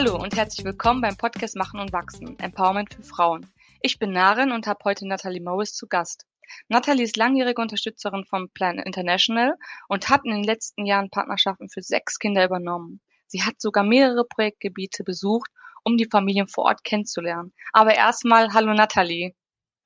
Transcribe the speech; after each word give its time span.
Hallo 0.00 0.14
und 0.14 0.36
herzlich 0.36 0.64
willkommen 0.64 1.00
beim 1.00 1.16
Podcast 1.16 1.56
Machen 1.56 1.80
und 1.80 1.92
Wachsen, 1.92 2.38
Empowerment 2.38 2.94
für 2.94 3.02
Frauen. 3.02 3.52
Ich 3.82 3.98
bin 3.98 4.12
Narin 4.12 4.52
und 4.52 4.68
habe 4.68 4.78
heute 4.84 5.08
Natalie 5.08 5.42
Morris 5.42 5.74
zu 5.74 5.88
Gast. 5.88 6.24
Natalie 6.68 7.02
ist 7.02 7.16
langjährige 7.16 7.60
Unterstützerin 7.60 8.24
vom 8.24 8.48
Plan 8.50 8.78
International 8.78 9.56
und 9.88 10.08
hat 10.08 10.20
in 10.22 10.30
den 10.30 10.44
letzten 10.44 10.86
Jahren 10.86 11.10
Partnerschaften 11.10 11.68
für 11.68 11.82
sechs 11.82 12.20
Kinder 12.20 12.44
übernommen. 12.44 13.00
Sie 13.26 13.42
hat 13.42 13.60
sogar 13.60 13.82
mehrere 13.82 14.24
Projektgebiete 14.24 15.02
besucht, 15.02 15.50
um 15.82 15.96
die 15.96 16.08
Familien 16.08 16.46
vor 16.46 16.66
Ort 16.66 16.84
kennenzulernen. 16.84 17.52
Aber 17.72 17.92
erstmal, 17.92 18.52
hallo 18.54 18.74
Natalie. 18.74 19.34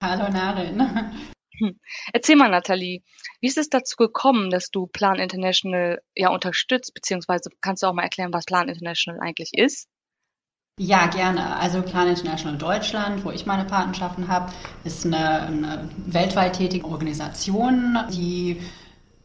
Hallo 0.02 0.30
Narin. 0.30 1.22
Hm. 1.58 1.78
Erzähl 2.12 2.36
mal, 2.36 2.50
Nathalie, 2.50 3.02
wie 3.40 3.46
ist 3.46 3.56
es 3.56 3.68
dazu 3.70 3.96
gekommen, 3.96 4.50
dass 4.50 4.70
du 4.70 4.88
Plan 4.88 5.18
International 5.18 6.02
ja 6.14 6.28
unterstützt, 6.30 6.92
beziehungsweise 6.92 7.50
kannst 7.62 7.82
du 7.82 7.86
auch 7.86 7.94
mal 7.94 8.02
erklären, 8.02 8.32
was 8.32 8.44
Plan 8.44 8.68
International 8.68 9.20
eigentlich 9.20 9.52
ist? 9.54 9.88
Ja, 10.84 11.06
gerne. 11.06 11.56
Also 11.58 11.80
Plan 11.80 12.08
International 12.08 12.58
Deutschland, 12.58 13.24
wo 13.24 13.30
ich 13.30 13.46
meine 13.46 13.64
Patenschaften 13.64 14.26
habe, 14.26 14.52
ist 14.82 15.06
eine, 15.06 15.42
eine 15.42 15.88
weltweit 16.06 16.56
tätige 16.56 16.86
Organisation, 16.86 17.96
die 18.10 18.60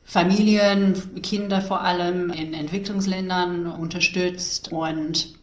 Familien, 0.03 0.93
Kinder 1.23 1.61
vor 1.61 1.81
allem 1.81 2.29
in 2.29 2.53
Entwicklungsländern 2.53 3.65
unterstützt 3.65 4.71
und 4.71 5.33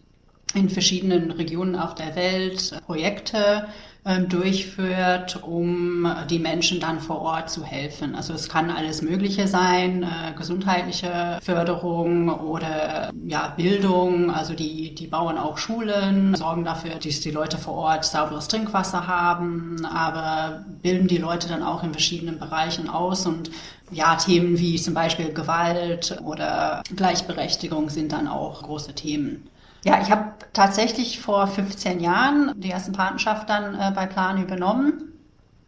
in 0.54 0.70
verschiedenen 0.70 1.30
Regionen 1.30 1.76
auf 1.76 1.94
der 1.94 2.14
Welt 2.16 2.80
Projekte 2.86 3.66
ähm, 4.06 4.28
durchführt, 4.28 5.42
um 5.42 6.06
die 6.28 6.38
Menschen 6.38 6.78
dann 6.78 7.00
vor 7.00 7.22
Ort 7.22 7.48
zu 7.48 7.64
helfen. 7.64 8.14
Also 8.14 8.34
es 8.34 8.50
kann 8.50 8.70
alles 8.70 9.00
Mögliche 9.00 9.48
sein, 9.48 10.02
äh, 10.02 10.32
gesundheitliche 10.36 11.38
Förderung 11.42 12.28
oder 12.28 13.10
ja, 13.26 13.54
Bildung. 13.56 14.30
Also 14.30 14.52
die, 14.52 14.94
die 14.94 15.06
bauen 15.06 15.38
auch 15.38 15.56
Schulen, 15.56 16.34
sorgen 16.34 16.64
dafür, 16.64 16.96
dass 16.96 17.20
die 17.20 17.30
Leute 17.30 17.56
vor 17.56 17.74
Ort 17.76 18.04
sauberes 18.04 18.46
Trinkwasser 18.48 19.06
haben, 19.06 19.82
aber 19.86 20.66
bilden 20.82 21.08
die 21.08 21.16
Leute 21.16 21.48
dann 21.48 21.62
auch 21.62 21.82
in 21.82 21.92
verschiedenen 21.92 22.38
Bereichen 22.38 22.90
aus 22.90 23.26
und 23.26 23.50
ja, 23.90 24.16
Themen 24.16 24.58
wie 24.58 24.76
zum 24.76 24.92
Beispiel 24.92 25.32
Gewalt 25.32 26.18
oder 26.22 26.82
Gleichberechtigung 26.94 27.88
sind 27.88 28.12
dann 28.12 28.28
auch 28.28 28.62
große 28.62 28.94
Themen. 28.94 29.48
Ja, 29.84 30.00
ich 30.00 30.10
habe 30.10 30.32
tatsächlich 30.54 31.20
vor 31.20 31.46
15 31.46 32.00
Jahren 32.00 32.52
die 32.56 32.70
ersten 32.70 32.92
Patenschaft 32.92 33.50
dann 33.50 33.74
äh, 33.74 33.92
bei 33.94 34.06
Plan 34.06 34.42
übernommen. 34.42 35.12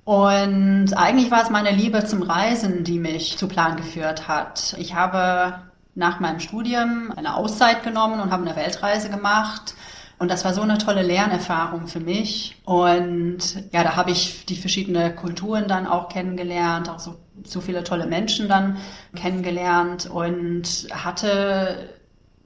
Und 0.04 0.94
eigentlich 0.96 1.30
war 1.30 1.42
es 1.42 1.50
meine 1.50 1.70
Liebe 1.70 2.04
zum 2.04 2.22
Reisen, 2.22 2.82
die 2.82 2.98
mich 2.98 3.36
zu 3.36 3.46
Plan 3.46 3.76
geführt 3.76 4.26
hat. 4.26 4.74
Ich 4.78 4.94
habe 4.94 5.60
nach 5.94 6.18
meinem 6.20 6.40
Studium 6.40 7.12
eine 7.14 7.34
Auszeit 7.34 7.82
genommen 7.82 8.20
und 8.20 8.30
habe 8.30 8.46
eine 8.46 8.56
Weltreise 8.56 9.10
gemacht. 9.10 9.74
Und 10.18 10.30
das 10.30 10.46
war 10.46 10.54
so 10.54 10.62
eine 10.62 10.78
tolle 10.78 11.02
Lernerfahrung 11.02 11.86
für 11.86 12.00
mich. 12.00 12.56
Und 12.64 13.38
ja, 13.70 13.82
da 13.82 13.96
habe 13.96 14.12
ich 14.12 14.46
die 14.46 14.56
verschiedenen 14.56 15.14
Kulturen 15.14 15.68
dann 15.68 15.86
auch 15.86 16.08
kennengelernt, 16.08 16.88
auch 16.88 17.00
so, 17.00 17.16
so 17.44 17.60
viele 17.60 17.84
tolle 17.84 18.06
Menschen 18.06 18.48
dann 18.48 18.78
kennengelernt 19.14 20.08
und 20.08 20.86
hatte 20.90 21.95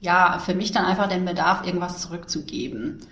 ja, 0.01 0.39
für 0.39 0.55
mich 0.55 0.71
dann 0.71 0.85
einfach 0.85 1.07
den 1.07 1.25
Bedarf, 1.25 1.65
irgendwas 1.65 2.01
zurückzugeben. 2.01 3.05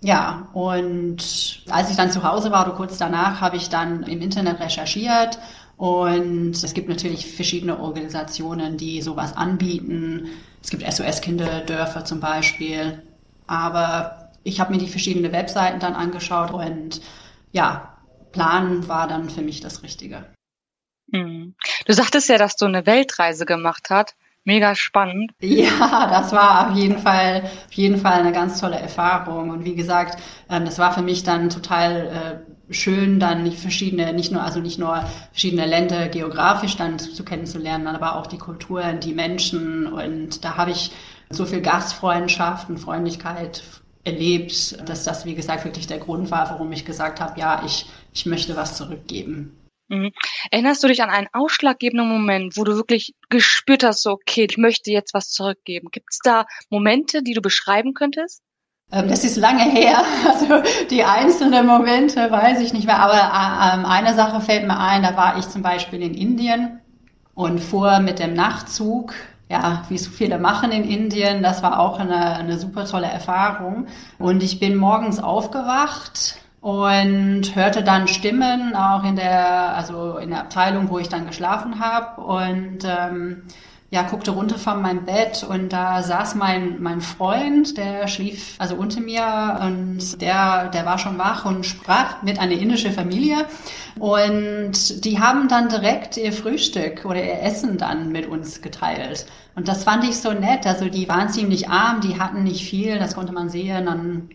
Ja, 0.00 0.48
und 0.52 1.62
als 1.68 1.90
ich 1.90 1.96
dann 1.96 2.12
zu 2.12 2.22
Hause 2.22 2.52
war 2.52 2.64
oder 2.64 2.76
kurz 2.76 2.96
danach, 2.96 3.40
habe 3.40 3.56
ich 3.56 3.68
dann 3.68 4.04
im 4.04 4.22
Internet 4.22 4.60
recherchiert 4.60 5.38
und 5.76 6.52
es 6.52 6.72
gibt 6.72 6.88
natürlich 6.88 7.34
verschiedene 7.34 7.78
Organisationen, 7.80 8.76
die 8.76 9.02
sowas 9.02 9.36
anbieten. 9.36 10.28
Es 10.62 10.70
gibt 10.70 10.84
SOS-Kinderdörfer 10.84 12.04
zum 12.04 12.20
Beispiel. 12.20 13.02
Aber 13.46 14.30
ich 14.42 14.60
habe 14.60 14.72
mir 14.72 14.78
die 14.78 14.88
verschiedenen 14.88 15.32
Webseiten 15.32 15.80
dann 15.80 15.94
angeschaut 15.94 16.52
und 16.52 17.00
ja, 17.52 17.96
Plan 18.32 18.86
war 18.88 19.08
dann 19.08 19.28
für 19.30 19.42
mich 19.42 19.60
das 19.60 19.82
Richtige. 19.82 20.24
Hm. 21.12 21.54
Du 21.86 21.92
sagtest 21.92 22.28
ja, 22.28 22.38
dass 22.38 22.56
du 22.56 22.64
eine 22.64 22.86
Weltreise 22.86 23.46
gemacht 23.46 23.88
hast 23.90 24.14
mega 24.46 24.74
spannend. 24.74 25.32
Ja, 25.40 26.08
das 26.10 26.32
war 26.32 26.70
auf 26.70 26.76
jeden 26.76 26.98
Fall, 26.98 27.42
auf 27.44 27.72
jeden 27.72 27.98
Fall 27.98 28.20
eine 28.20 28.32
ganz 28.32 28.60
tolle 28.60 28.78
Erfahrung. 28.78 29.50
Und 29.50 29.64
wie 29.64 29.74
gesagt, 29.74 30.22
ähm, 30.48 30.64
das 30.64 30.78
war 30.78 30.92
für 30.92 31.02
mich 31.02 31.24
dann 31.24 31.50
total 31.50 32.42
äh, 32.70 32.72
schön, 32.72 33.20
dann 33.20 33.50
verschiedene, 33.52 34.12
nicht 34.12 34.32
nur, 34.32 34.42
also 34.42 34.60
nicht 34.60 34.78
nur 34.78 35.04
verschiedene 35.32 35.66
Länder 35.66 36.08
geografisch 36.08 36.76
dann 36.76 36.98
zu 36.98 37.24
kennenzulernen, 37.24 37.88
aber 37.88 38.16
auch 38.16 38.26
die 38.26 38.38
Kulturen, 38.38 39.00
die 39.00 39.12
Menschen. 39.12 39.86
Und 39.86 40.44
da 40.44 40.56
habe 40.56 40.70
ich 40.70 40.92
so 41.28 41.44
viel 41.44 41.60
Gastfreundschaft 41.60 42.68
und 42.70 42.78
Freundlichkeit 42.78 43.62
erlebt, 44.04 44.88
dass 44.88 45.02
das, 45.02 45.24
wie 45.24 45.34
gesagt, 45.34 45.64
wirklich 45.64 45.88
der 45.88 45.98
Grund 45.98 46.30
war, 46.30 46.48
warum 46.50 46.70
ich 46.72 46.84
gesagt 46.84 47.20
habe, 47.20 47.38
ja, 47.38 47.62
ich, 47.66 47.86
ich 48.12 48.24
möchte 48.26 48.56
was 48.56 48.76
zurückgeben. 48.76 49.65
Mhm. 49.88 50.10
Erinnerst 50.50 50.82
du 50.82 50.88
dich 50.88 51.02
an 51.02 51.10
einen 51.10 51.28
ausschlaggebenden 51.32 52.08
Moment, 52.08 52.56
wo 52.56 52.64
du 52.64 52.74
wirklich 52.74 53.14
gespürt 53.28 53.84
hast, 53.84 54.02
so, 54.02 54.12
okay, 54.12 54.46
ich 54.50 54.58
möchte 54.58 54.90
jetzt 54.90 55.14
was 55.14 55.30
zurückgeben? 55.30 55.88
Gibt 55.92 56.08
es 56.10 56.18
da 56.22 56.46
Momente, 56.70 57.22
die 57.22 57.34
du 57.34 57.40
beschreiben 57.40 57.94
könntest? 57.94 58.42
Ähm, 58.90 59.08
das 59.08 59.24
ist 59.24 59.36
lange 59.36 59.64
her. 59.64 60.04
Also 60.26 60.62
die 60.90 61.04
einzelnen 61.04 61.66
Momente 61.66 62.30
weiß 62.30 62.60
ich 62.60 62.72
nicht 62.72 62.86
mehr. 62.86 62.98
Aber 62.98 63.14
äh, 63.14 63.74
ähm, 63.74 63.84
eine 63.84 64.14
Sache 64.14 64.40
fällt 64.40 64.66
mir 64.66 64.78
ein. 64.78 65.02
Da 65.02 65.16
war 65.16 65.38
ich 65.38 65.48
zum 65.48 65.62
Beispiel 65.62 66.02
in 66.02 66.14
Indien 66.14 66.80
und 67.34 67.60
fuhr 67.60 68.00
mit 68.00 68.18
dem 68.18 68.34
Nachtzug. 68.34 69.14
Ja, 69.48 69.84
wie 69.88 69.98
so 69.98 70.10
viele 70.10 70.38
machen 70.38 70.72
in 70.72 70.82
Indien. 70.82 71.42
Das 71.42 71.62
war 71.62 71.78
auch 71.78 72.00
eine, 72.00 72.36
eine 72.36 72.58
super 72.58 72.84
tolle 72.84 73.06
Erfahrung. 73.06 73.86
Und 74.18 74.42
ich 74.42 74.58
bin 74.58 74.76
morgens 74.76 75.20
aufgewacht 75.20 76.40
und 76.60 77.54
hörte 77.54 77.82
dann 77.82 78.08
Stimmen 78.08 78.74
auch 78.74 79.04
in 79.04 79.16
der 79.16 79.76
also 79.76 80.18
in 80.18 80.30
der 80.30 80.40
Abteilung, 80.40 80.90
wo 80.90 80.98
ich 80.98 81.08
dann 81.08 81.26
geschlafen 81.26 81.80
habe 81.80 82.20
und 82.20 82.78
ähm, 82.84 83.42
ja 83.90 84.02
guckte 84.02 84.32
runter 84.32 84.58
von 84.58 84.82
meinem 84.82 85.04
Bett 85.04 85.44
und 85.48 85.72
da 85.72 86.02
saß 86.02 86.34
mein 86.34 86.82
mein 86.82 87.00
Freund, 87.00 87.76
der 87.78 88.08
schlief 88.08 88.56
also 88.58 88.74
unter 88.74 89.00
mir 89.00 89.60
und 89.62 90.20
der 90.20 90.68
der 90.70 90.86
war 90.86 90.98
schon 90.98 91.18
wach 91.18 91.44
und 91.44 91.64
sprach 91.64 92.22
mit 92.22 92.38
einer 92.38 92.58
indischen 92.58 92.92
Familie 92.92 93.46
und 93.98 95.04
die 95.04 95.20
haben 95.20 95.48
dann 95.48 95.68
direkt 95.68 96.16
ihr 96.16 96.32
Frühstück 96.32 97.04
oder 97.04 97.22
ihr 97.22 97.42
Essen 97.42 97.78
dann 97.78 98.10
mit 98.10 98.26
uns 98.26 98.60
geteilt 98.60 99.26
und 99.56 99.68
das 99.68 99.84
fand 99.84 100.04
ich 100.04 100.18
so 100.18 100.32
nett. 100.32 100.66
Also 100.66 100.88
die 100.90 101.08
waren 101.08 101.30
ziemlich 101.30 101.68
arm, 101.70 102.02
die 102.02 102.20
hatten 102.20 102.44
nicht 102.44 102.68
viel, 102.68 102.98
das 102.98 103.14
konnte 103.14 103.32
man 103.32 103.48
sehen. 103.48 103.86
Dann 103.86 104.28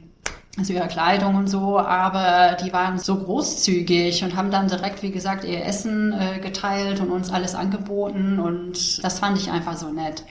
also 0.58 0.74
ihre 0.74 0.88
Kleidung 0.88 1.36
und 1.36 1.48
so, 1.48 1.80
aber 1.80 2.58
die 2.58 2.74
waren 2.74 3.00
so 3.00 3.18
großzügig 3.18 4.24
und 4.24 4.36
haben 4.36 4.52
dann 4.52 4.68
direkt, 4.68 5.02
wie 5.02 5.12
gesagt, 5.12 5.44
ihr 5.44 5.66
Essen 5.66 6.14
äh, 6.14 6.40
geteilt 6.40 7.00
und 7.00 7.10
uns 7.10 7.32
alles 7.32 7.56
angeboten 7.56 8.40
und 8.40 9.04
das 9.04 9.20
fand 9.20 9.38
ich 9.38 9.50
einfach 9.50 9.78
so 9.78 9.92
nett. 9.92 10.26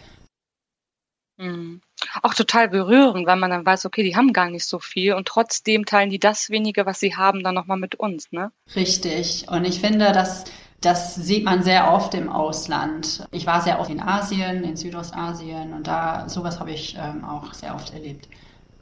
Mhm. 1.39 1.81
Auch 2.23 2.35
total 2.35 2.69
berührend, 2.69 3.27
weil 3.27 3.37
man 3.37 3.51
dann 3.51 3.65
weiß, 3.65 3.87
okay, 3.87 4.03
die 4.03 4.15
haben 4.15 4.35
gar 4.35 4.51
nicht 4.51 4.67
so 4.67 4.79
viel 4.79 5.15
und 5.15 5.27
trotzdem 5.27 5.87
teilen 5.87 6.11
die 6.11 6.19
das 6.19 6.51
wenige, 6.51 6.85
was 6.85 7.01
sie 7.01 7.17
haben, 7.17 7.43
dann 7.43 7.55
nochmal 7.55 7.79
mit 7.79 7.95
uns, 7.95 8.31
ne? 8.31 8.53
Richtig. 8.77 9.47
Und 9.49 9.65
ich 9.65 9.81
finde, 9.81 10.13
dass 10.13 10.45
das 10.81 11.15
sieht 11.15 11.45
man 11.45 11.63
sehr 11.63 11.93
oft 11.93 12.15
im 12.15 12.31
Ausland. 12.31 13.27
Ich 13.33 13.47
war 13.47 13.61
sehr 13.61 13.81
oft 13.81 13.91
in 13.91 14.01
Asien, 14.01 14.65
in 14.65 14.77
Südostasien 14.77 15.75
und 15.75 15.87
da 15.87 16.29
sowas 16.29 16.59
habe 16.59 16.73
ich 16.73 16.97
ähm, 16.99 17.25
auch 17.25 17.53
sehr 17.53 17.75
oft 17.75 17.93
erlebt. 17.93 18.29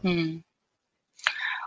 Hm. 0.02 0.44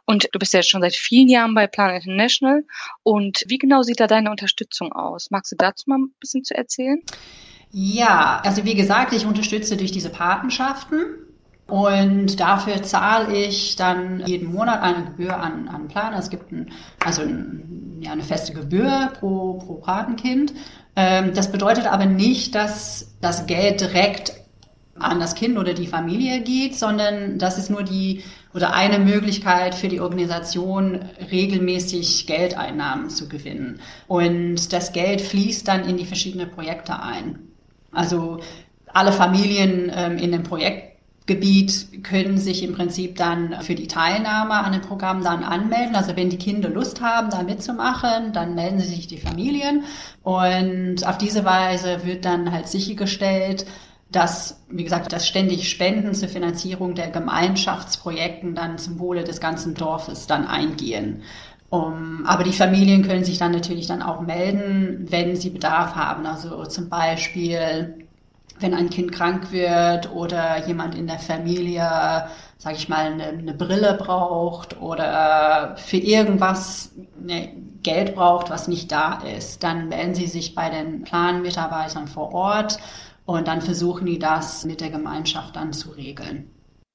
Und 0.05 0.27
du 0.31 0.39
bist 0.39 0.53
ja 0.53 0.63
schon 0.63 0.81
seit 0.81 0.95
vielen 0.95 1.29
Jahren 1.29 1.53
bei 1.53 1.67
Plan 1.67 1.95
International. 1.95 2.63
Und 3.03 3.43
wie 3.47 3.57
genau 3.57 3.81
sieht 3.81 3.99
da 3.99 4.07
deine 4.07 4.31
Unterstützung 4.31 4.91
aus? 4.91 5.31
Magst 5.31 5.51
du 5.51 5.55
dazu 5.55 5.83
mal 5.87 5.97
ein 5.99 6.13
bisschen 6.19 6.43
zu 6.43 6.55
erzählen? 6.55 7.01
Ja, 7.71 8.41
also 8.43 8.65
wie 8.65 8.75
gesagt, 8.75 9.13
ich 9.13 9.25
unterstütze 9.25 9.77
durch 9.77 9.91
diese 9.91 10.09
Patenschaften. 10.09 11.27
Und 11.67 12.41
dafür 12.41 12.83
zahle 12.83 13.33
ich 13.33 13.77
dann 13.77 14.25
jeden 14.25 14.51
Monat 14.51 14.81
eine 14.81 15.05
Gebühr 15.05 15.37
an, 15.37 15.69
an 15.69 15.87
Plan. 15.87 16.13
Es 16.13 16.29
gibt 16.29 16.51
ein, 16.51 16.69
also 16.99 17.21
ein, 17.21 17.99
ja, 18.01 18.11
eine 18.11 18.23
feste 18.23 18.53
Gebühr 18.53 19.13
pro, 19.17 19.53
pro 19.53 19.75
Patenkind. 19.75 20.53
Ähm, 20.97 21.33
das 21.33 21.49
bedeutet 21.49 21.85
aber 21.85 22.05
nicht, 22.05 22.55
dass 22.55 23.15
das 23.21 23.45
Geld 23.45 23.79
direkt 23.79 24.33
an 24.99 25.21
das 25.21 25.33
Kind 25.33 25.57
oder 25.57 25.73
die 25.73 25.87
Familie 25.87 26.41
geht, 26.41 26.75
sondern 26.77 27.39
das 27.39 27.57
ist 27.57 27.69
nur 27.69 27.83
die 27.83 28.21
oder 28.53 28.73
eine 28.73 28.99
Möglichkeit 28.99 29.75
für 29.75 29.87
die 29.87 30.01
Organisation, 30.01 30.99
regelmäßig 31.31 32.27
Geldeinnahmen 32.27 33.09
zu 33.09 33.29
gewinnen. 33.29 33.79
Und 34.07 34.73
das 34.73 34.91
Geld 34.91 35.21
fließt 35.21 35.67
dann 35.67 35.87
in 35.87 35.97
die 35.97 36.05
verschiedenen 36.05 36.51
Projekte 36.51 37.01
ein. 37.01 37.39
Also 37.91 38.39
alle 38.93 39.11
Familien 39.11 39.91
ähm, 39.93 40.17
in 40.17 40.31
dem 40.31 40.43
Projektgebiet 40.43 42.03
können 42.03 42.37
sich 42.37 42.63
im 42.63 42.73
Prinzip 42.73 43.15
dann 43.15 43.61
für 43.61 43.75
die 43.75 43.87
Teilnahme 43.87 44.55
an 44.55 44.73
dem 44.73 44.81
Programm 44.81 45.23
dann 45.23 45.43
anmelden. 45.43 45.95
Also 45.95 46.15
wenn 46.15 46.29
die 46.29 46.37
Kinder 46.37 46.69
Lust 46.69 47.01
haben, 47.01 47.29
da 47.29 47.43
mitzumachen, 47.43 48.33
dann 48.33 48.55
melden 48.55 48.79
sich 48.79 49.07
die 49.07 49.17
Familien. 49.17 49.85
Und 50.23 51.07
auf 51.07 51.17
diese 51.17 51.45
Weise 51.45 52.05
wird 52.05 52.25
dann 52.25 52.51
halt 52.51 52.67
sichergestellt, 52.67 53.65
dass, 54.11 54.61
wie 54.69 54.83
gesagt, 54.83 55.13
dass 55.13 55.27
ständig 55.27 55.69
Spenden 55.69 56.13
zur 56.13 56.27
Finanzierung 56.27 56.95
der 56.95 57.09
Gemeinschaftsprojekten 57.09 58.55
dann 58.55 58.77
zum 58.77 58.99
Wohle 58.99 59.23
des 59.23 59.39
ganzen 59.39 59.73
Dorfes 59.73 60.27
dann 60.27 60.45
eingehen. 60.45 61.23
Um, 61.69 62.25
aber 62.25 62.43
die 62.43 62.51
Familien 62.51 63.07
können 63.07 63.23
sich 63.23 63.37
dann 63.37 63.53
natürlich 63.53 63.87
dann 63.87 64.01
auch 64.01 64.19
melden, 64.19 65.07
wenn 65.09 65.37
sie 65.37 65.49
Bedarf 65.49 65.95
haben. 65.95 66.25
Also 66.25 66.65
zum 66.65 66.89
Beispiel, 66.89 68.05
wenn 68.59 68.73
ein 68.73 68.89
Kind 68.89 69.13
krank 69.13 69.53
wird 69.53 70.11
oder 70.11 70.67
jemand 70.67 70.95
in 70.95 71.07
der 71.07 71.19
Familie, 71.19 72.27
sage 72.57 72.75
ich 72.75 72.89
mal, 72.89 73.13
eine, 73.13 73.27
eine, 73.27 73.53
Brille 73.53 73.93
braucht 73.93 74.81
oder 74.81 75.75
für 75.77 75.95
irgendwas 75.95 76.91
ne, 77.17 77.53
Geld 77.83 78.15
braucht, 78.15 78.49
was 78.49 78.67
nicht 78.67 78.91
da 78.91 79.21
ist, 79.37 79.63
dann 79.63 79.87
melden 79.87 80.13
sie 80.13 80.27
sich 80.27 80.53
bei 80.53 80.69
den 80.69 81.03
Planmitarbeitern 81.03 82.09
vor 82.09 82.33
Ort 82.33 82.79
und 83.25 83.47
dann 83.47 83.61
versuchen 83.61 84.05
die 84.05 84.19
das 84.19 84.65
mit 84.65 84.81
der 84.81 84.89
Gemeinschaft 84.89 85.55
dann 85.55 85.73
zu 85.73 85.91
regeln. 85.91 86.49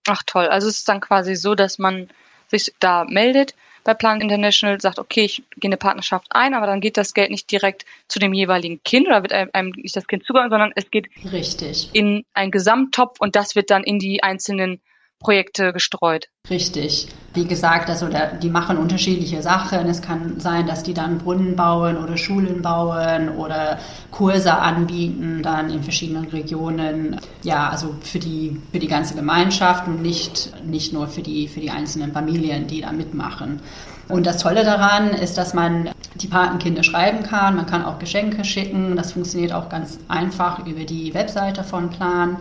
Ach 0.09 0.23
toll, 0.27 0.47
also 0.47 0.69
es 0.69 0.79
ist 0.79 0.89
dann 0.89 1.01
quasi 1.01 1.35
so, 1.35 1.55
dass 1.55 1.79
man 1.79 2.09
sich 2.49 2.73
da 2.79 3.05
meldet 3.05 3.55
bei 3.87 3.95
Plan 3.95 4.21
International, 4.21 4.81
sagt, 4.81 4.99
okay, 4.99 5.25
ich 5.25 5.45
gehe 5.57 5.69
eine 5.69 5.77
Partnerschaft 5.77 6.27
ein, 6.31 6.55
aber 6.55 6.67
dann 6.67 6.81
geht 6.81 6.97
das 6.97 7.15
Geld 7.15 7.31
nicht 7.31 7.51
direkt 7.51 7.85
zu 8.09 8.19
dem 8.19 8.35
jeweiligen 8.35 8.83
Kind 8.83 9.07
oder 9.07 9.23
wird 9.23 9.33
einem 9.33 9.71
nicht 9.71 9.95
das 9.95 10.09
Kind 10.09 10.25
zugeordnet, 10.25 10.53
sondern 10.53 10.73
es 10.75 10.91
geht 10.91 11.09
Richtig. 11.33 11.91
in 11.93 12.25
einen 12.35 12.51
Gesamttopf 12.51 13.21
und 13.21 13.37
das 13.37 13.55
wird 13.55 13.71
dann 13.71 13.85
in 13.85 14.01
die 14.01 14.25
einzelnen 14.25 14.81
Projekte 15.19 15.73
gestreut. 15.73 16.29
Richtig. 16.49 17.09
Wie 17.35 17.47
gesagt, 17.47 17.91
also 17.91 18.09
die 18.41 18.51
machen 18.51 18.77
unterschiedliche 18.77 19.43
Sachen. 19.43 19.89
Es 19.89 20.01
kann 20.01 20.41
sein, 20.41 20.67
dass 20.67 20.83
die 20.83 20.95
dann 20.95 21.19
Brunnen 21.19 21.57
bauen 21.57 21.97
oder 21.97 22.17
Schulen 22.17 22.63
bauen 22.63 23.31
oder 23.31 23.79
Kurse 24.11 24.55
anbieten, 24.55 25.43
dann 25.43 25.71
in 25.71 25.83
verschiedenen 25.83 26.27
Regionen. 26.27 27.21
Ja, 27.43 27.69
also 27.69 27.95
für 28.01 28.19
die, 28.19 28.61
für 28.73 28.79
die 28.79 28.89
ganze 28.89 29.15
Gemeinschaft 29.15 29.87
und 29.87 30.01
nicht, 30.03 30.53
nicht 30.65 30.93
nur 30.93 31.09
für 31.09 31.23
die, 31.23 31.49
für 31.49 31.61
die 31.61 31.71
einzelnen 31.71 32.13
Familien, 32.13 32.67
die 32.67 32.83
da 32.83 32.93
mitmachen. 32.93 33.61
Und 34.09 34.25
das 34.25 34.39
Tolle 34.39 34.65
daran 34.65 35.11
ist, 35.11 35.37
dass 35.37 35.53
man 35.53 35.91
die 36.15 36.29
Patenkinder 36.29 36.85
schreiben 36.85 37.25
kann. 37.25 37.57
Man 37.57 37.67
kann 37.67 37.85
auch 37.85 37.99
Geschenke 37.99 38.45
schicken. 38.45 38.97
Das 38.97 39.13
funktioniert 39.13 39.53
auch 39.53 39.69
ganz 39.69 39.99
einfach 40.09 40.65
über 40.65 40.85
die 40.85 41.13
Webseite 41.13 41.65
von 41.65 41.91
Plan 41.91 42.37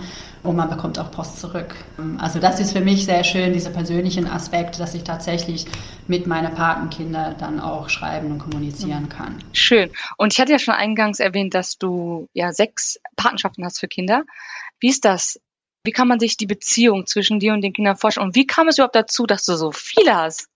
und 0.45 0.55
man 0.55 0.69
bekommt 0.69 0.99
auch 0.99 1.11
Post 1.11 1.39
zurück. 1.39 1.75
Also 2.17 2.39
das 2.39 2.59
ist 2.59 2.73
für 2.73 2.81
mich 2.81 3.05
sehr 3.05 3.23
schön, 3.23 3.53
dieser 3.53 3.71
persönlichen 3.71 4.27
Aspekt, 4.27 4.79
dass 4.79 4.93
ich 4.93 5.03
tatsächlich 5.03 5.65
mit 6.07 6.27
meinen 6.27 6.53
Patenkinder 6.53 7.35
dann 7.37 7.59
auch 7.59 7.89
schreiben 7.89 8.31
und 8.31 8.39
kommunizieren 8.39 9.09
kann. 9.09 9.43
Schön. 9.53 9.91
Und 10.17 10.33
ich 10.33 10.39
hatte 10.39 10.51
ja 10.51 10.59
schon 10.59 10.73
eingangs 10.73 11.19
erwähnt, 11.19 11.53
dass 11.53 11.77
du 11.77 12.27
ja 12.33 12.53
sechs 12.53 12.99
Patenschaften 13.15 13.65
hast 13.65 13.79
für 13.79 13.87
Kinder. 13.87 14.23
Wie 14.79 14.89
ist 14.89 15.05
das? 15.05 15.39
Wie 15.83 15.91
kann 15.91 16.07
man 16.07 16.19
sich 16.19 16.37
die 16.37 16.47
Beziehung 16.47 17.05
zwischen 17.05 17.39
dir 17.39 17.53
und 17.53 17.61
den 17.61 17.73
Kindern 17.73 17.95
vorstellen? 17.95 18.27
Und 18.27 18.35
wie 18.35 18.47
kam 18.47 18.67
es 18.67 18.77
überhaupt 18.77 18.95
dazu, 18.95 19.25
dass 19.25 19.45
du 19.45 19.55
so 19.55 19.71
viele 19.71 20.15
hast? 20.15 20.47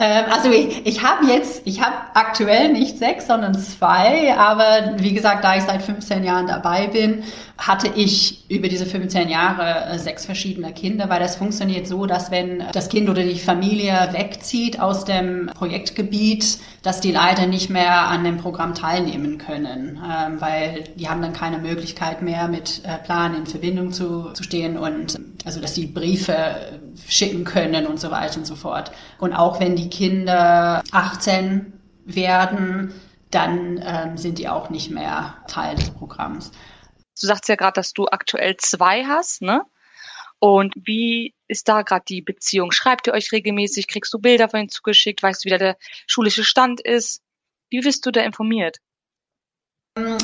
Ähm, 0.00 0.24
also 0.28 0.50
ich, 0.50 0.84
ich 0.86 1.04
habe 1.04 1.26
jetzt, 1.26 1.62
ich 1.64 1.80
habe 1.80 1.94
aktuell 2.14 2.72
nicht 2.72 2.98
sechs, 2.98 3.28
sondern 3.28 3.54
zwei, 3.54 4.36
aber 4.36 4.94
wie 4.98 5.14
gesagt, 5.14 5.44
da 5.44 5.56
ich 5.56 5.62
seit 5.62 5.82
15 5.82 6.24
Jahren 6.24 6.48
dabei 6.48 6.88
bin, 6.88 7.22
hatte 7.56 7.88
ich 7.94 8.44
über 8.50 8.68
diese 8.68 8.86
15 8.86 9.28
Jahre 9.28 9.86
äh, 9.86 9.98
sechs 9.98 10.26
verschiedene 10.26 10.72
Kinder, 10.72 11.08
weil 11.08 11.20
das 11.20 11.36
funktioniert 11.36 11.86
so, 11.86 12.06
dass 12.06 12.32
wenn 12.32 12.64
das 12.72 12.88
Kind 12.88 13.08
oder 13.08 13.22
die 13.22 13.38
Familie 13.38 14.08
wegzieht 14.12 14.80
aus 14.80 15.04
dem 15.04 15.48
Projektgebiet, 15.54 16.58
dass 16.82 17.00
die 17.00 17.12
leider 17.12 17.46
nicht 17.46 17.70
mehr 17.70 18.08
an 18.08 18.24
dem 18.24 18.38
Programm 18.38 18.74
teilnehmen 18.74 19.38
können, 19.38 20.00
ähm, 20.04 20.40
weil 20.40 20.84
die 20.96 21.08
haben 21.08 21.22
dann 21.22 21.32
keine 21.32 21.58
Möglichkeit 21.58 22.22
mehr 22.22 22.48
mit 22.48 22.82
äh, 22.84 22.98
Plan 22.98 23.36
in 23.36 23.46
Verbindung 23.46 23.92
zu, 23.92 24.32
zu 24.32 24.42
stehen 24.42 24.76
und 24.76 25.20
also 25.44 25.60
dass 25.60 25.74
die 25.74 25.86
Briefe 25.86 26.56
schicken 27.08 27.44
können 27.44 27.86
und 27.86 28.00
so 28.00 28.10
weiter 28.10 28.33
und 28.36 28.46
so 28.46 28.56
fort. 28.56 28.92
Und 29.18 29.32
auch 29.32 29.60
wenn 29.60 29.76
die 29.76 29.90
Kinder 29.90 30.82
18 30.90 31.72
werden, 32.04 32.92
dann 33.30 33.82
ähm, 33.84 34.16
sind 34.16 34.38
die 34.38 34.48
auch 34.48 34.70
nicht 34.70 34.90
mehr 34.90 35.36
Teil 35.48 35.76
des 35.76 35.90
Programms. 35.90 36.52
Du 37.20 37.26
sagst 37.26 37.48
ja 37.48 37.56
gerade, 37.56 37.74
dass 37.74 37.92
du 37.92 38.06
aktuell 38.06 38.56
zwei 38.58 39.04
hast, 39.04 39.42
ne? 39.42 39.62
Und 40.38 40.74
wie 40.76 41.34
ist 41.48 41.68
da 41.68 41.82
gerade 41.82 42.04
die 42.06 42.20
Beziehung? 42.20 42.70
Schreibt 42.70 43.06
ihr 43.06 43.14
euch 43.14 43.32
regelmäßig? 43.32 43.88
Kriegst 43.88 44.12
du 44.12 44.18
Bilder 44.18 44.48
von 44.48 44.60
ihnen 44.60 44.68
zugeschickt? 44.68 45.22
Weißt 45.22 45.44
du, 45.44 45.48
wie 45.48 45.56
der 45.56 45.76
schulische 46.06 46.44
Stand 46.44 46.80
ist? 46.80 47.22
Wie 47.70 47.84
wirst 47.84 48.04
du 48.04 48.10
da 48.10 48.20
informiert? 48.20 48.78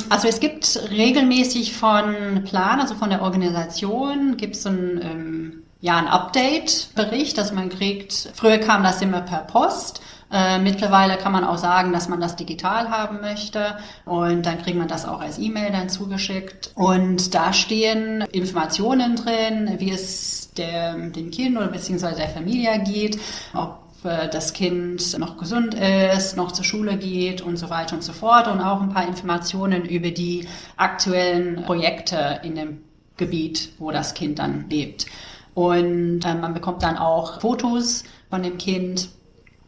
Also 0.09 0.27
es 0.27 0.39
gibt 0.41 0.89
regelmäßig 0.91 1.73
von 1.73 2.43
Plan, 2.43 2.81
also 2.81 2.93
von 2.93 3.09
der 3.09 3.21
Organisation, 3.21 4.35
gibt 4.35 4.55
es 4.55 4.63
so 4.63 4.69
ein, 4.69 5.01
ähm, 5.01 5.63
ja, 5.81 5.97
ein 5.97 6.07
Update-Bericht, 6.07 7.37
dass 7.37 7.51
man 7.51 7.69
kriegt. 7.69 8.29
Früher 8.35 8.59
kam 8.59 8.83
das 8.83 9.01
immer 9.01 9.21
per 9.21 9.39
Post. 9.39 10.01
Äh, 10.31 10.59
mittlerweile 10.59 11.17
kann 11.17 11.33
man 11.33 11.43
auch 11.43 11.57
sagen, 11.57 11.91
dass 11.91 12.07
man 12.07 12.21
das 12.21 12.37
digital 12.37 12.89
haben 12.89 13.19
möchte 13.19 13.75
und 14.05 14.45
dann 14.45 14.61
kriegt 14.61 14.77
man 14.77 14.87
das 14.87 15.05
auch 15.05 15.19
als 15.19 15.39
E-Mail 15.39 15.71
dann 15.71 15.89
zugeschickt. 15.89 16.71
Und 16.75 17.33
da 17.35 17.51
stehen 17.51 18.21
Informationen 18.31 19.17
drin, 19.17 19.75
wie 19.79 19.91
es 19.91 20.53
der, 20.53 20.95
dem 20.95 21.31
Kind 21.31 21.57
oder 21.57 21.67
beziehungsweise 21.67 22.17
der 22.17 22.29
Familie 22.29 22.79
geht, 22.79 23.19
ob 23.53 23.81
äh, 24.05 24.29
das 24.29 24.53
Kind 24.53 25.17
noch 25.19 25.37
gesund 25.37 25.73
ist, 25.73 26.37
noch 26.37 26.53
zur 26.53 26.63
Schule 26.63 26.95
geht 26.95 27.41
und 27.41 27.57
so 27.57 27.69
weiter 27.69 27.95
und 27.95 28.03
so 28.03 28.13
fort 28.13 28.47
und 28.47 28.61
auch 28.61 28.81
ein 28.81 28.93
paar 28.93 29.07
Informationen 29.07 29.83
über 29.83 30.11
die 30.11 30.47
aktuellen 30.77 31.63
Projekte 31.63 32.39
in 32.43 32.55
dem 32.55 32.83
Gebiet, 33.17 33.73
wo 33.79 33.91
das 33.91 34.13
Kind 34.13 34.39
dann 34.39 34.69
lebt. 34.69 35.07
Und 35.53 36.25
äh, 36.25 36.35
man 36.35 36.53
bekommt 36.53 36.83
dann 36.83 36.97
auch 36.97 37.41
Fotos 37.41 38.03
von 38.29 38.43
dem 38.43 38.57
Kind 38.57 39.09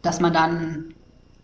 dass 0.03 0.19
man 0.19 0.33
dann, 0.33 0.93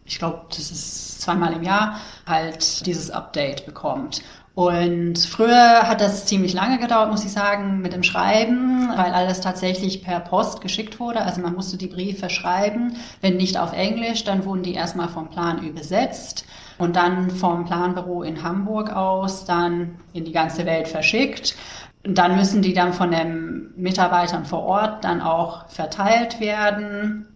ich 0.06 0.20
glaube, 0.20 0.42
das 0.50 0.70
ist 0.70 1.22
zweimal 1.22 1.54
im 1.54 1.64
Jahr, 1.64 2.00
halt 2.28 2.86
dieses 2.86 3.10
Update 3.10 3.66
bekommt. 3.66 4.22
Und 4.54 5.18
früher 5.18 5.88
hat 5.88 6.02
das 6.02 6.26
ziemlich 6.26 6.54
lange 6.54 6.80
gedauert, 6.80 7.10
muss 7.10 7.24
ich 7.24 7.32
sagen, 7.32 7.80
mit 7.80 7.94
dem 7.94 8.04
Schreiben, 8.04 8.90
weil 8.90 9.14
alles 9.14 9.40
tatsächlich 9.40 10.04
per 10.04 10.20
Post 10.20 10.60
geschickt 10.60 11.00
wurde. 11.00 11.22
Also 11.22 11.40
man 11.40 11.56
musste 11.56 11.78
die 11.78 11.88
Briefe 11.88 12.30
schreiben. 12.30 12.98
Wenn 13.22 13.38
nicht 13.38 13.58
auf 13.58 13.72
Englisch, 13.72 14.26
dann 14.26 14.44
wurden 14.44 14.64
die 14.64 14.74
erstmal 14.74 15.08
vom 15.08 15.30
Plan 15.30 15.64
übersetzt 15.64 16.44
und 16.78 16.98
dann 16.98 17.32
vom 17.32 17.64
Planbüro 17.64 18.24
in 18.24 18.44
Hamburg 18.44 18.94
aus 18.94 19.46
dann 19.46 20.02
in 20.12 20.26
die 20.26 20.34
ganze 20.34 20.66
Welt 20.66 20.90
verschickt. 20.90 21.56
Dann 22.04 22.36
müssen 22.36 22.62
die 22.62 22.74
dann 22.74 22.94
von 22.94 23.12
den 23.12 23.72
Mitarbeitern 23.76 24.46
vor 24.46 24.64
Ort 24.64 25.04
dann 25.04 25.22
auch 25.22 25.68
verteilt 25.68 26.40
werden 26.40 27.28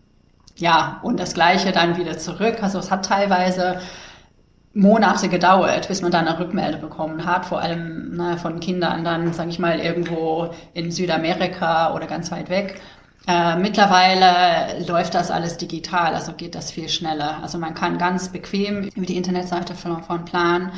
ja, 0.58 1.00
und 1.04 1.20
das 1.20 1.34
Gleiche 1.34 1.72
dann 1.72 1.98
wieder 1.98 2.18
zurück. 2.18 2.62
Also 2.62 2.80
es 2.80 2.92
hat 2.92 3.06
teilweise 3.06 3.80
Monate 4.74 5.30
gedauert, 5.30 5.88
bis 5.88 6.02
man 6.02 6.12
dann 6.12 6.28
eine 6.28 6.40
Rückmeldung 6.40 6.82
bekommen 6.82 7.26
hat, 7.26 7.46
vor 7.46 7.62
allem 7.62 8.16
ne, 8.16 8.38
von 8.38 8.60
Kindern 8.60 9.04
dann, 9.04 9.34
sage 9.34 9.50
ich 9.50 9.60
mal, 9.60 9.80
irgendwo 9.80 10.50
in 10.74 10.92
Südamerika 10.92 11.94
oder 11.94 12.08
ganz 12.08 12.32
weit 12.32 12.50
weg. 12.50 12.82
Äh, 13.28 13.56
mittlerweile 13.56 14.84
läuft 14.86 15.14
das 15.14 15.32
alles 15.32 15.58
digital, 15.58 16.14
also 16.14 16.34
geht 16.34 16.56
das 16.56 16.72
viel 16.72 16.90
schneller. 16.90 17.40
Also 17.42 17.58
man 17.58 17.74
kann 17.74 17.98
ganz 17.98 18.30
bequem 18.30 18.90
über 18.96 19.06
die 19.06 19.16
Internetseite 19.16 19.76
von, 19.76 20.04
von 20.04 20.26
Plan, 20.26 20.72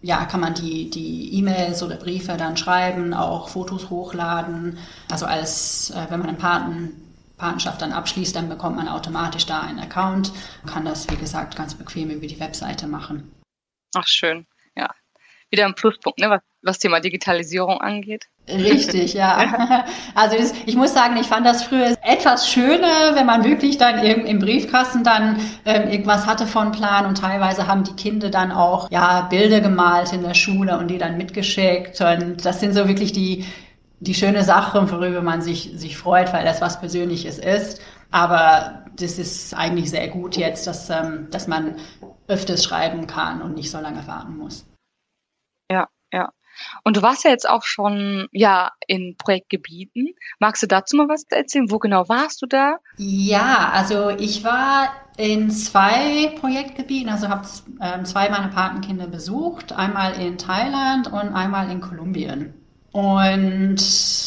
ja, 0.00 0.24
kann 0.24 0.40
man 0.40 0.54
die, 0.54 0.90
die 0.90 1.34
E-Mails 1.38 1.82
oder 1.82 1.96
Briefe 1.96 2.36
dann 2.36 2.56
schreiben, 2.56 3.14
auch 3.14 3.48
Fotos 3.48 3.90
hochladen. 3.90 4.78
Also 5.10 5.26
als, 5.26 5.90
äh, 5.90 6.06
wenn 6.10 6.20
man 6.20 6.28
einen 6.28 6.38
Paten 6.38 7.02
Partnerschaft 7.42 7.82
dann 7.82 7.92
abschließt, 7.92 8.36
dann 8.36 8.48
bekommt 8.48 8.76
man 8.76 8.86
automatisch 8.86 9.46
da 9.46 9.62
einen 9.62 9.80
Account, 9.80 10.32
kann 10.64 10.84
das, 10.84 11.10
wie 11.10 11.16
gesagt, 11.16 11.56
ganz 11.56 11.74
bequem 11.74 12.08
über 12.10 12.28
die 12.28 12.38
Webseite 12.38 12.86
machen. 12.86 13.32
Ach, 13.96 14.06
schön. 14.06 14.46
Ja. 14.76 14.88
Wieder 15.50 15.66
ein 15.66 15.74
Pluspunkt, 15.74 16.20
ne, 16.20 16.30
was, 16.30 16.40
was 16.62 16.78
Thema 16.78 17.00
Digitalisierung 17.00 17.80
angeht. 17.80 18.26
Richtig, 18.48 19.14
ja. 19.14 19.84
Also 20.14 20.36
das, 20.36 20.52
ich 20.66 20.76
muss 20.76 20.92
sagen, 20.92 21.16
ich 21.16 21.26
fand 21.26 21.46
das 21.46 21.64
früher 21.64 21.96
etwas 22.02 22.48
schöner, 22.48 23.14
wenn 23.14 23.26
man 23.26 23.44
wirklich 23.44 23.78
dann 23.78 23.98
im 24.04 24.38
Briefkasten 24.38 25.04
dann 25.04 25.38
ähm, 25.64 25.88
irgendwas 25.88 26.26
hatte 26.26 26.46
von 26.46 26.72
Plan 26.72 27.06
und 27.06 27.18
teilweise 27.18 27.66
haben 27.66 27.84
die 27.84 27.94
Kinder 27.94 28.30
dann 28.30 28.52
auch 28.52 28.90
ja 28.90 29.22
Bilder 29.22 29.60
gemalt 29.60 30.12
in 30.12 30.22
der 30.22 30.34
Schule 30.34 30.78
und 30.78 30.88
die 30.88 30.98
dann 30.98 31.16
mitgeschickt 31.16 32.00
und 32.00 32.44
das 32.44 32.60
sind 32.60 32.74
so 32.74 32.88
wirklich 32.88 33.12
die 33.12 33.44
die 34.02 34.14
schöne 34.14 34.42
Sache, 34.42 34.90
worüber 34.90 35.22
man 35.22 35.42
sich, 35.42 35.70
sich 35.76 35.96
freut, 35.96 36.32
weil 36.32 36.44
das 36.44 36.60
was 36.60 36.80
Persönliches 36.80 37.38
ist. 37.38 37.80
Aber 38.10 38.84
das 38.96 39.16
ist 39.18 39.54
eigentlich 39.54 39.90
sehr 39.90 40.08
gut 40.08 40.36
jetzt, 40.36 40.66
dass, 40.66 40.90
ähm, 40.90 41.28
dass 41.30 41.46
man 41.46 41.76
öfters 42.26 42.64
schreiben 42.64 43.06
kann 43.06 43.40
und 43.40 43.54
nicht 43.54 43.70
so 43.70 43.78
lange 43.78 44.04
warten 44.08 44.36
muss. 44.36 44.66
Ja. 45.70 45.88
Und 46.84 46.96
du 46.96 47.02
warst 47.02 47.24
ja 47.24 47.30
jetzt 47.30 47.48
auch 47.48 47.62
schon 47.64 48.28
ja 48.32 48.72
in 48.86 49.16
Projektgebieten. 49.16 50.14
Magst 50.38 50.62
du 50.62 50.66
dazu 50.66 50.96
mal 50.96 51.08
was 51.08 51.24
erzählen? 51.30 51.70
Wo 51.70 51.78
genau 51.78 52.08
warst 52.08 52.42
du 52.42 52.46
da? 52.46 52.76
Ja, 52.96 53.70
also 53.72 54.10
ich 54.10 54.44
war 54.44 54.88
in 55.16 55.50
zwei 55.50 56.32
Projektgebieten, 56.40 57.10
also 57.10 57.28
habe 57.28 57.46
ähm, 57.80 58.04
zwei 58.04 58.30
meiner 58.30 58.48
Patenkinder 58.48 59.06
besucht, 59.06 59.72
einmal 59.72 60.14
in 60.14 60.38
Thailand 60.38 61.06
und 61.06 61.34
einmal 61.34 61.70
in 61.70 61.80
Kolumbien. 61.80 62.54
Und 62.92 63.80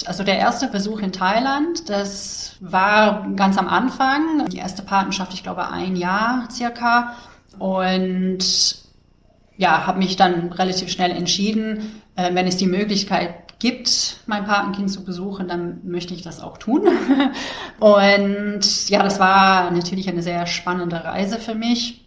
also 0.08 0.24
der 0.24 0.39
erste 0.39 0.67
Besuch 0.67 1.00
in 1.00 1.12
Thailand, 1.12 1.88
das 1.88 2.58
war 2.60 3.27
ganz 3.36 3.58
am 3.58 3.67
Anfang, 3.67 4.48
die 4.50 4.58
erste 4.58 4.82
Patenschaft, 4.82 5.34
ich 5.34 5.44
glaube 5.44 5.70
ein 5.70 5.96
Jahr 5.96 6.48
circa. 6.51 7.15
Und 7.60 8.85
ja, 9.57 9.85
habe 9.88 10.00
mich 10.00 10.15
dann 10.15 10.51
relativ 10.51 10.89
schnell 10.89 11.12
entschieden, 11.12 12.01
äh, 12.15 12.33
wenn 12.33 12.47
es 12.47 12.57
die 12.57 12.67
Möglichkeit 12.67 13.59
gibt, 13.59 14.17
mein 14.25 14.45
Patenkind 14.45 14.91
zu 14.91 15.03
besuchen, 15.03 15.47
dann 15.47 15.79
möchte 15.83 16.13
ich 16.13 16.21
das 16.21 16.41
auch 16.41 16.57
tun. 16.57 16.88
Und 17.79 18.89
ja, 18.89 19.01
das 19.01 19.19
war 19.19 19.71
natürlich 19.71 20.09
eine 20.09 20.21
sehr 20.21 20.45
spannende 20.45 21.03
Reise 21.03 21.39
für 21.39 21.55
mich. 21.55 22.05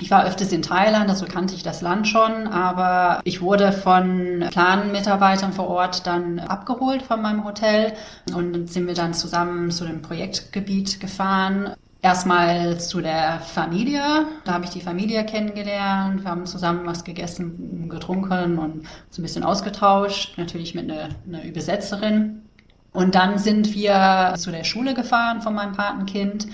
Ich 0.00 0.10
war 0.10 0.26
öfters 0.26 0.52
in 0.52 0.62
Thailand, 0.62 1.08
also 1.08 1.24
kannte 1.24 1.54
ich 1.54 1.62
das 1.62 1.80
Land 1.80 2.08
schon, 2.08 2.48
aber 2.48 3.20
ich 3.24 3.40
wurde 3.40 3.72
von 3.72 4.44
Planmitarbeitern 4.50 5.52
vor 5.52 5.68
Ort 5.68 6.06
dann 6.06 6.40
abgeholt 6.40 7.02
von 7.02 7.22
meinem 7.22 7.44
Hotel 7.44 7.92
und 8.34 8.70
sind 8.70 8.88
wir 8.88 8.94
dann 8.94 9.14
zusammen 9.14 9.70
zu 9.70 9.84
dem 9.84 10.02
Projektgebiet 10.02 10.98
gefahren. 10.98 11.74
Erstmal 12.04 12.78
zu 12.80 13.00
der 13.00 13.40
Familie, 13.40 14.26
da 14.44 14.52
habe 14.52 14.66
ich 14.66 14.70
die 14.70 14.82
Familie 14.82 15.24
kennengelernt, 15.24 16.22
wir 16.22 16.30
haben 16.30 16.44
zusammen 16.44 16.84
was 16.84 17.02
gegessen, 17.02 17.88
getrunken 17.88 18.58
und 18.58 18.80
uns 18.80 19.18
ein 19.18 19.22
bisschen 19.22 19.42
ausgetauscht, 19.42 20.36
natürlich 20.36 20.74
mit 20.74 20.90
einer, 20.90 21.08
einer 21.26 21.42
Übersetzerin. 21.44 22.42
Und 22.92 23.14
dann 23.14 23.38
sind 23.38 23.72
wir 23.72 24.34
zu 24.36 24.50
der 24.50 24.64
Schule 24.64 24.92
gefahren 24.92 25.40
von 25.40 25.54
meinem 25.54 25.72
Patenkind. 25.72 26.48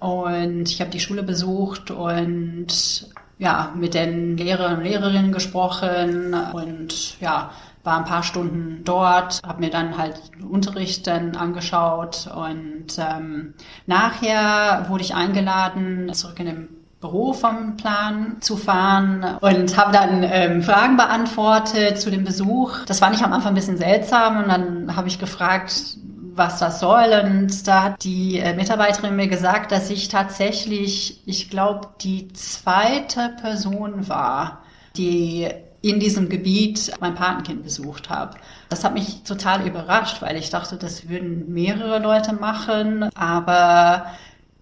Und 0.00 0.70
ich 0.70 0.80
habe 0.80 0.90
die 0.90 1.00
Schule 1.00 1.22
besucht 1.22 1.90
und 1.90 3.10
ja, 3.38 3.74
mit 3.76 3.92
den 3.92 4.38
Lehrern 4.38 4.78
und 4.78 4.84
Lehrerinnen 4.84 5.30
gesprochen. 5.30 6.32
Und 6.32 7.20
ja, 7.20 7.50
war 7.86 7.98
ein 7.98 8.04
paar 8.04 8.22
Stunden 8.22 8.82
dort, 8.84 9.40
habe 9.46 9.60
mir 9.60 9.70
dann 9.70 9.96
halt 9.96 10.20
Unterricht 10.48 11.06
dann 11.06 11.36
angeschaut 11.36 12.28
und 12.34 12.98
ähm, 12.98 13.54
nachher 13.86 14.86
wurde 14.88 15.04
ich 15.04 15.14
eingeladen, 15.14 16.12
zurück 16.12 16.40
in 16.40 16.46
den 16.46 16.68
Büro 17.00 17.32
vom 17.32 17.76
Plan 17.76 18.38
zu 18.40 18.56
fahren 18.56 19.24
und 19.40 19.76
habe 19.76 19.92
dann 19.92 20.22
ähm, 20.24 20.62
Fragen 20.62 20.96
beantwortet 20.96 22.00
zu 22.00 22.10
dem 22.10 22.24
Besuch. 22.24 22.84
Das 22.86 22.98
fand 22.98 23.14
ich 23.14 23.22
am 23.22 23.32
Anfang 23.32 23.52
ein 23.52 23.54
bisschen 23.54 23.76
seltsam 23.76 24.38
und 24.38 24.48
dann 24.48 24.96
habe 24.96 25.06
ich 25.08 25.18
gefragt, 25.18 25.98
was 26.34 26.58
das 26.58 26.80
soll. 26.80 27.12
Und 27.24 27.66
da 27.68 27.82
hat 27.82 28.04
die 28.04 28.38
äh, 28.38 28.54
Mitarbeiterin 28.54 29.14
mir 29.14 29.28
gesagt, 29.28 29.72
dass 29.72 29.90
ich 29.90 30.08
tatsächlich, 30.08 31.22
ich 31.26 31.50
glaube, 31.50 31.88
die 32.00 32.28
zweite 32.32 33.34
Person 33.40 34.08
war, 34.08 34.62
die 34.96 35.48
in 35.82 36.00
diesem 36.00 36.28
Gebiet 36.28 36.92
mein 37.00 37.14
Patenkind 37.14 37.62
besucht 37.62 38.10
habe. 38.10 38.36
Das 38.68 38.84
hat 38.84 38.94
mich 38.94 39.22
total 39.22 39.66
überrascht, 39.66 40.22
weil 40.22 40.36
ich 40.36 40.50
dachte, 40.50 40.76
das 40.76 41.08
würden 41.08 41.52
mehrere 41.52 41.98
Leute 41.98 42.34
machen. 42.34 43.04
Aber 43.14 44.06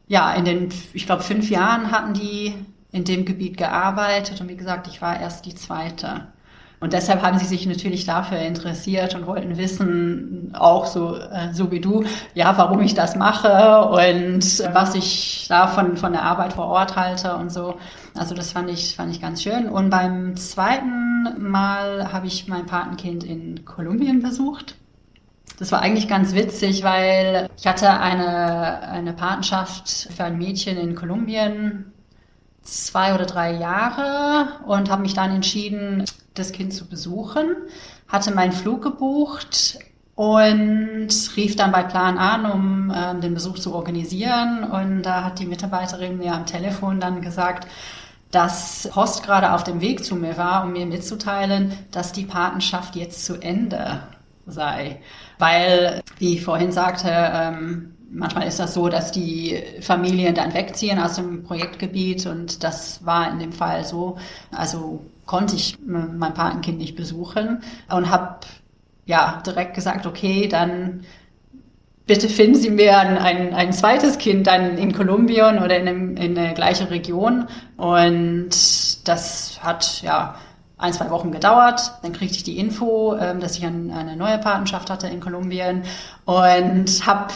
ja, 0.07 0.33
in 0.35 0.45
den, 0.45 0.69
ich 0.93 1.07
glaube, 1.07 1.23
fünf 1.23 1.51
Jahren 1.51 1.91
hatten 1.91 2.15
die 2.15 2.55
in 2.93 3.05
dem 3.05 3.25
Gebiet 3.25 3.57
gearbeitet 3.57 4.41
und 4.41 4.49
wie 4.49 4.57
gesagt, 4.57 4.87
ich 4.87 5.03
war 5.03 5.19
erst 5.19 5.47
die 5.47 5.55
zweite. 5.55 6.29
Und 6.85 6.93
deshalb 6.93 7.23
haben 7.23 7.39
sie 7.39 7.47
sich 7.47 7.65
natürlich 7.65 8.05
dafür 8.05 8.37
interessiert 8.41 9.15
und 9.15 9.27
wollten 9.27 9.57
wissen, 9.57 10.51
auch 10.53 10.85
so, 10.85 11.17
äh, 11.17 11.51
so 11.51 11.71
wie 11.71 11.81
du, 11.81 12.05
ja, 12.35 12.59
warum 12.59 12.83
ich 12.83 12.93
das 12.93 13.17
mache 13.17 13.87
und 13.87 14.45
was 14.75 14.95
ich 14.95 15.47
da 15.49 15.67
von, 15.67 15.97
von 15.97 16.13
der 16.13 16.25
Arbeit 16.25 16.53
vor 16.53 16.67
Ort 16.67 16.95
halte 16.95 17.37
und 17.37 17.51
so. 17.51 17.77
Also 18.15 18.35
das 18.35 18.53
fand 18.53 18.69
ich, 18.69 18.97
fand 18.97 19.11
ich 19.11 19.23
ganz 19.23 19.43
schön. 19.43 19.67
Und 19.67 19.89
beim 19.89 20.37
zweiten 20.37 21.49
Mal 21.51 22.13
habe 22.13 22.27
ich 22.27 22.49
mein 22.49 22.67
Patenkind 22.67 23.25
in 23.25 23.65
Kolumbien 23.65 24.21
besucht. 24.21 24.77
Das 25.59 25.73
war 25.73 25.81
eigentlich 25.81 26.07
ganz 26.07 26.35
witzig, 26.35 26.85
weil 26.85 27.49
ich 27.57 27.67
hatte 27.67 27.99
eine, 27.99 28.83
eine 28.83 29.15
Patenschaft 29.15 29.89
für 30.15 30.25
ein 30.25 30.37
Mädchen 30.37 30.77
in 30.77 30.95
Kolumbien 30.95 31.94
zwei 32.65 33.15
oder 33.15 33.27
drei 33.27 33.53
Jahre 33.53 34.65
und 34.67 34.91
habe 34.91 35.03
mich 35.03 35.15
dann 35.15 35.35
entschieden, 35.35 36.05
das 36.35 36.53
Kind 36.53 36.73
zu 36.73 36.87
besuchen, 36.87 37.57
hatte 38.09 38.35
meinen 38.35 38.53
Flug 38.53 38.83
gebucht 38.83 39.79
und 40.15 41.09
rief 41.37 41.57
dann 41.57 41.73
bei 41.73 41.83
Plan 41.83 42.19
an, 42.19 42.47
um 42.47 42.91
äh, 42.91 43.21
den 43.21 43.35
Besuch 43.35 43.59
zu 43.59 43.75
organisieren. 43.75 44.65
Und 44.65 45.03
da 45.03 45.25
hat 45.25 45.39
die 45.39 45.47
Mitarbeiterin 45.47 46.19
mir 46.19 46.35
am 46.35 46.47
Telefon 46.47 47.01
dann 47.01 47.21
gesagt, 47.21 47.67
dass 48.31 48.89
Post 48.93 49.25
gerade 49.25 49.53
auf 49.53 49.65
dem 49.65 49.81
Weg 49.81 50.05
zu 50.05 50.17
mir 50.17 50.37
war, 50.37 50.65
um 50.65 50.73
mir 50.73 50.87
mitzuteilen, 50.87 51.73
dass 51.91 52.13
die 52.13 52.25
Patenschaft 52.25 52.97
jetzt 52.97 53.25
zu 53.25 53.41
Ende 53.41 54.01
sei. 54.47 55.01
Weil, 55.39 56.03
wie 56.19 56.35
ich 56.35 56.45
vorhin 56.45 56.73
sagte, 56.73 57.09
ähm, 57.11 57.95
manchmal 58.15 58.47
ist 58.47 58.61
das 58.61 58.75
so, 58.75 58.89
dass 58.89 59.13
die 59.13 59.63
Familien 59.81 60.35
dann 60.35 60.55
wegziehen 60.55 60.99
aus 60.99 61.17
dem 61.17 61.43
Projektgebiet 61.43 62.27
und 62.27 62.63
das 62.65 63.05
war 63.05 63.31
in 63.31 63.39
dem 63.39 63.53
Fall 63.53 63.85
so. 63.85 64.17
Also 64.51 65.05
konnte 65.27 65.57
ich 65.57 65.79
mein 65.85 66.35
Patenkind 66.35 66.79
nicht 66.79 66.97
besuchen 66.97 67.63
und 67.91 68.11
habe 68.11 68.41
ja 69.07 69.43
direkt 69.45 69.75
gesagt, 69.75 70.07
okay, 70.07 70.49
dann 70.49 71.05
bitte 72.07 72.29
finden 72.29 72.57
Sie 72.57 72.71
mir 72.71 72.99
ein, 72.99 73.19
ein, 73.19 73.55
ein 73.55 73.73
zweites 73.73 74.19
Kind 74.19 74.47
dann 74.47 74.77
in 74.77 74.93
Kolumbien 74.93 75.59
oder 75.59 75.79
in, 75.79 75.89
einem, 75.89 76.17
in 76.17 76.35
der 76.35 76.53
gleichen 76.53 76.89
Region. 76.89 77.49
Und 77.77 78.51
das 79.09 79.59
hat 79.63 80.03
ja 80.03 80.37
ein, 80.77 80.93
zwei 80.93 81.11
Wochen 81.11 81.33
gedauert. 81.33 81.93
Dann 82.03 82.13
kriegte 82.13 82.37
ich 82.37 82.43
die 82.43 82.59
Info, 82.59 83.17
ähm, 83.17 83.41
dass 83.41 83.57
ich 83.57 83.65
ein, 83.65 83.91
eine 83.91 84.17
neue 84.17 84.39
Patenschaft 84.39 84.91
hatte 84.91 85.07
in 85.07 85.21
Kolumbien 85.21 85.85
und 86.27 87.07
habe 87.07 87.33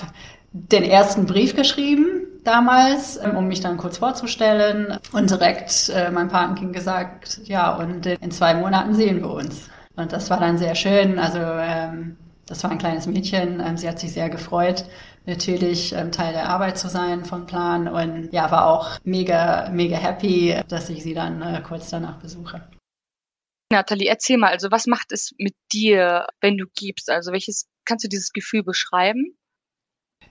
den 0.53 0.85
ersten 0.85 1.27
Brief 1.27 1.55
geschrieben 1.55 2.27
damals, 2.45 3.19
ähm, 3.23 3.37
um 3.37 3.49
mich 3.49 3.61
dann 3.61 3.77
kurz 3.77 3.99
vorzustellen 3.99 4.99
und 5.13 5.31
direkt 5.31 5.91
äh, 5.95 6.11
meinem 6.11 6.29
Patenkind 6.29 6.73
gesagt, 6.73 7.41
ja, 7.45 7.77
und 7.77 8.07
in 8.07 8.31
zwei 8.31 8.55
Monaten 8.55 8.95
sehen 8.95 9.21
wir 9.21 9.31
uns. 9.31 9.69
Und 9.97 10.13
das 10.13 10.31
war 10.31 10.41
dann 10.41 10.59
sehr 10.59 10.75
schön. 10.75 11.19
Also 11.19 11.39
ähm, 11.39 12.17
das 12.47 12.65
war 12.65 12.71
ein 12.71 12.79
kleines 12.79 13.07
Mädchen. 13.07 13.61
Ähm, 13.61 13.77
sie 13.77 13.89
hat 13.89 13.99
sich 13.99 14.13
sehr 14.13 14.31
gefreut, 14.31 14.85
natürlich 15.27 15.93
ähm, 15.93 16.11
Teil 16.11 16.33
der 16.33 16.49
Arbeit 16.49 16.79
zu 16.79 16.89
sein 16.89 17.25
vom 17.25 17.47
Plan 17.47 17.89
und 17.89 18.33
ja, 18.33 18.51
war 18.51 18.67
auch 18.67 18.99
mega, 19.05 19.69
mega 19.71 19.97
happy, 19.97 20.59
dass 20.69 20.89
ich 20.89 21.03
sie 21.03 21.15
dann 21.15 21.43
äh, 21.43 21.63
kurz 21.67 21.91
danach 21.91 22.19
besuche. 22.19 22.67
Nathalie, 23.71 24.09
erzähl 24.09 24.39
mal, 24.39 24.51
also 24.51 24.71
was 24.71 24.87
macht 24.87 25.13
es 25.13 25.35
mit 25.37 25.55
dir, 25.73 26.27
wenn 26.41 26.57
du 26.57 26.65
gibst? 26.75 27.11
Also 27.11 27.33
welches, 27.33 27.69
kannst 27.85 28.05
du 28.05 28.09
dieses 28.09 28.33
Gefühl 28.33 28.63
beschreiben? 28.63 29.37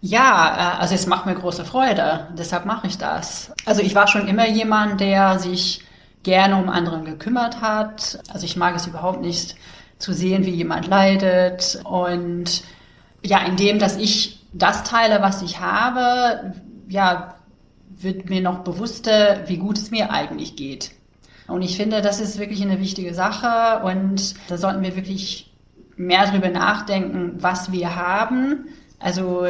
Ja, 0.01 0.75
äh, 0.77 0.81
also 0.81 0.95
es 0.95 1.07
macht 1.07 1.25
mir 1.25 1.35
große 1.35 1.65
Freude, 1.65 2.27
deshalb 2.37 2.65
mache 2.65 2.87
ich 2.87 2.97
das. 2.97 3.51
Also 3.65 3.81
ich 3.81 3.95
war 3.95 4.07
schon 4.07 4.27
immer 4.27 4.47
jemand, 4.47 5.01
der 5.01 5.39
sich 5.39 5.83
gerne 6.23 6.57
um 6.57 6.69
anderen 6.69 7.05
gekümmert 7.05 7.61
hat. 7.61 8.19
Also 8.31 8.45
ich 8.45 8.57
mag 8.57 8.75
es 8.75 8.87
überhaupt 8.87 9.21
nicht 9.21 9.55
zu 9.97 10.13
sehen, 10.13 10.45
wie 10.45 10.51
jemand 10.51 10.87
leidet. 10.87 11.79
Und 11.83 12.63
ja, 13.23 13.39
indem, 13.45 13.79
dass 13.79 13.97
ich 13.97 14.45
das 14.53 14.83
teile, 14.83 15.21
was 15.21 15.41
ich 15.41 15.59
habe, 15.59 16.53
ja, 16.87 17.35
wird 17.89 18.29
mir 18.29 18.41
noch 18.41 18.59
bewusster, 18.59 19.47
wie 19.47 19.57
gut 19.57 19.77
es 19.77 19.91
mir 19.91 20.11
eigentlich 20.11 20.55
geht. 20.55 20.91
Und 21.47 21.61
ich 21.61 21.77
finde, 21.77 22.01
das 22.01 22.19
ist 22.19 22.39
wirklich 22.39 22.61
eine 22.61 22.79
wichtige 22.79 23.13
Sache 23.13 23.83
und 23.83 24.35
da 24.49 24.57
sollten 24.57 24.83
wir 24.83 24.95
wirklich 24.95 25.51
mehr 25.95 26.25
darüber 26.25 26.49
nachdenken, 26.49 27.37
was 27.39 27.71
wir 27.71 27.95
haben 27.95 28.65
also 28.99 29.45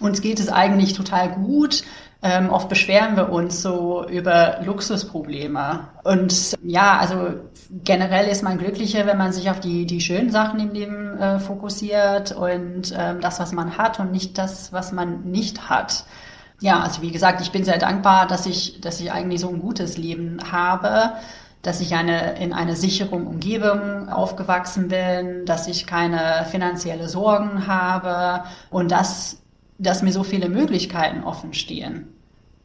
uns 0.00 0.20
geht 0.20 0.40
es 0.40 0.48
eigentlich 0.48 0.94
total 0.94 1.30
gut. 1.32 1.84
Ähm, 2.22 2.48
oft 2.48 2.70
beschweren 2.70 3.16
wir 3.16 3.30
uns 3.30 3.60
so 3.60 4.06
über 4.08 4.60
Luxusprobleme. 4.64 5.88
Und 6.04 6.56
ja, 6.62 6.96
also 6.98 7.34
generell 7.70 8.28
ist 8.28 8.42
man 8.42 8.56
glücklicher, 8.56 9.06
wenn 9.06 9.18
man 9.18 9.32
sich 9.32 9.50
auf 9.50 9.60
die, 9.60 9.84
die 9.84 10.00
schönen 10.00 10.30
Sachen 10.30 10.58
im 10.58 10.70
Leben 10.70 11.18
äh, 11.18 11.38
fokussiert 11.38 12.32
und 12.32 12.94
ähm, 12.96 13.20
das, 13.20 13.40
was 13.40 13.52
man 13.52 13.76
hat 13.76 14.00
und 14.00 14.10
nicht 14.10 14.38
das, 14.38 14.72
was 14.72 14.90
man 14.90 15.24
nicht 15.24 15.68
hat. 15.68 16.04
Ja, 16.60 16.80
also 16.80 17.02
wie 17.02 17.10
gesagt, 17.10 17.42
ich 17.42 17.52
bin 17.52 17.64
sehr 17.64 17.78
dankbar, 17.78 18.26
dass 18.26 18.46
ich, 18.46 18.80
dass 18.80 19.00
ich 19.00 19.12
eigentlich 19.12 19.42
so 19.42 19.50
ein 19.50 19.60
gutes 19.60 19.98
Leben 19.98 20.38
habe 20.50 21.12
dass 21.64 21.80
ich 21.80 21.94
eine, 21.94 22.38
in 22.38 22.52
einer 22.52 22.76
sicheren 22.76 23.26
Umgebung 23.26 24.08
aufgewachsen 24.08 24.88
bin, 24.88 25.46
dass 25.46 25.66
ich 25.66 25.86
keine 25.86 26.46
finanzielle 26.50 27.08
Sorgen 27.08 27.66
habe 27.66 28.44
und 28.70 28.90
dass, 28.90 29.42
dass 29.78 30.02
mir 30.02 30.12
so 30.12 30.22
viele 30.22 30.48
Möglichkeiten 30.48 31.24
offen 31.24 31.54
stehen. 31.54 32.14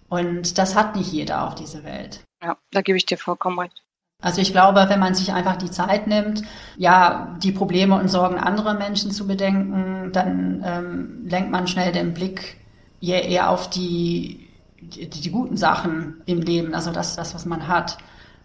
Und 0.09 0.57
das 0.57 0.75
hat 0.75 0.95
nicht 0.95 1.11
jeder 1.11 1.47
auf 1.47 1.55
dieser 1.55 1.83
Welt. 1.83 2.21
Ja, 2.43 2.57
da 2.71 2.81
gebe 2.81 2.97
ich 2.97 3.05
dir 3.05 3.17
vollkommen 3.17 3.59
recht. 3.59 3.83
Also 4.21 4.41
ich 4.41 4.51
glaube, 4.51 4.85
wenn 4.89 4.99
man 4.99 5.15
sich 5.15 5.31
einfach 5.31 5.55
die 5.55 5.71
Zeit 5.71 6.07
nimmt, 6.07 6.41
ja, 6.75 7.37
die 7.41 7.53
Probleme 7.53 7.95
und 7.95 8.09
Sorgen 8.09 8.37
anderer 8.37 8.73
Menschen 8.73 9.11
zu 9.11 9.27
bedenken, 9.27 10.11
dann 10.11 10.61
ähm, 10.65 11.25
lenkt 11.25 11.51
man 11.51 11.67
schnell 11.67 11.93
den 11.93 12.13
Blick 12.13 12.57
eher, 13.01 13.49
auf 13.49 13.69
die, 13.69 14.49
die, 14.81 15.09
die, 15.09 15.31
guten 15.31 15.55
Sachen 15.55 16.21
im 16.25 16.41
Leben, 16.41 16.75
also 16.75 16.91
das, 16.91 17.15
das 17.15 17.33
was 17.33 17.45
man 17.45 17.69
hat. 17.69 17.97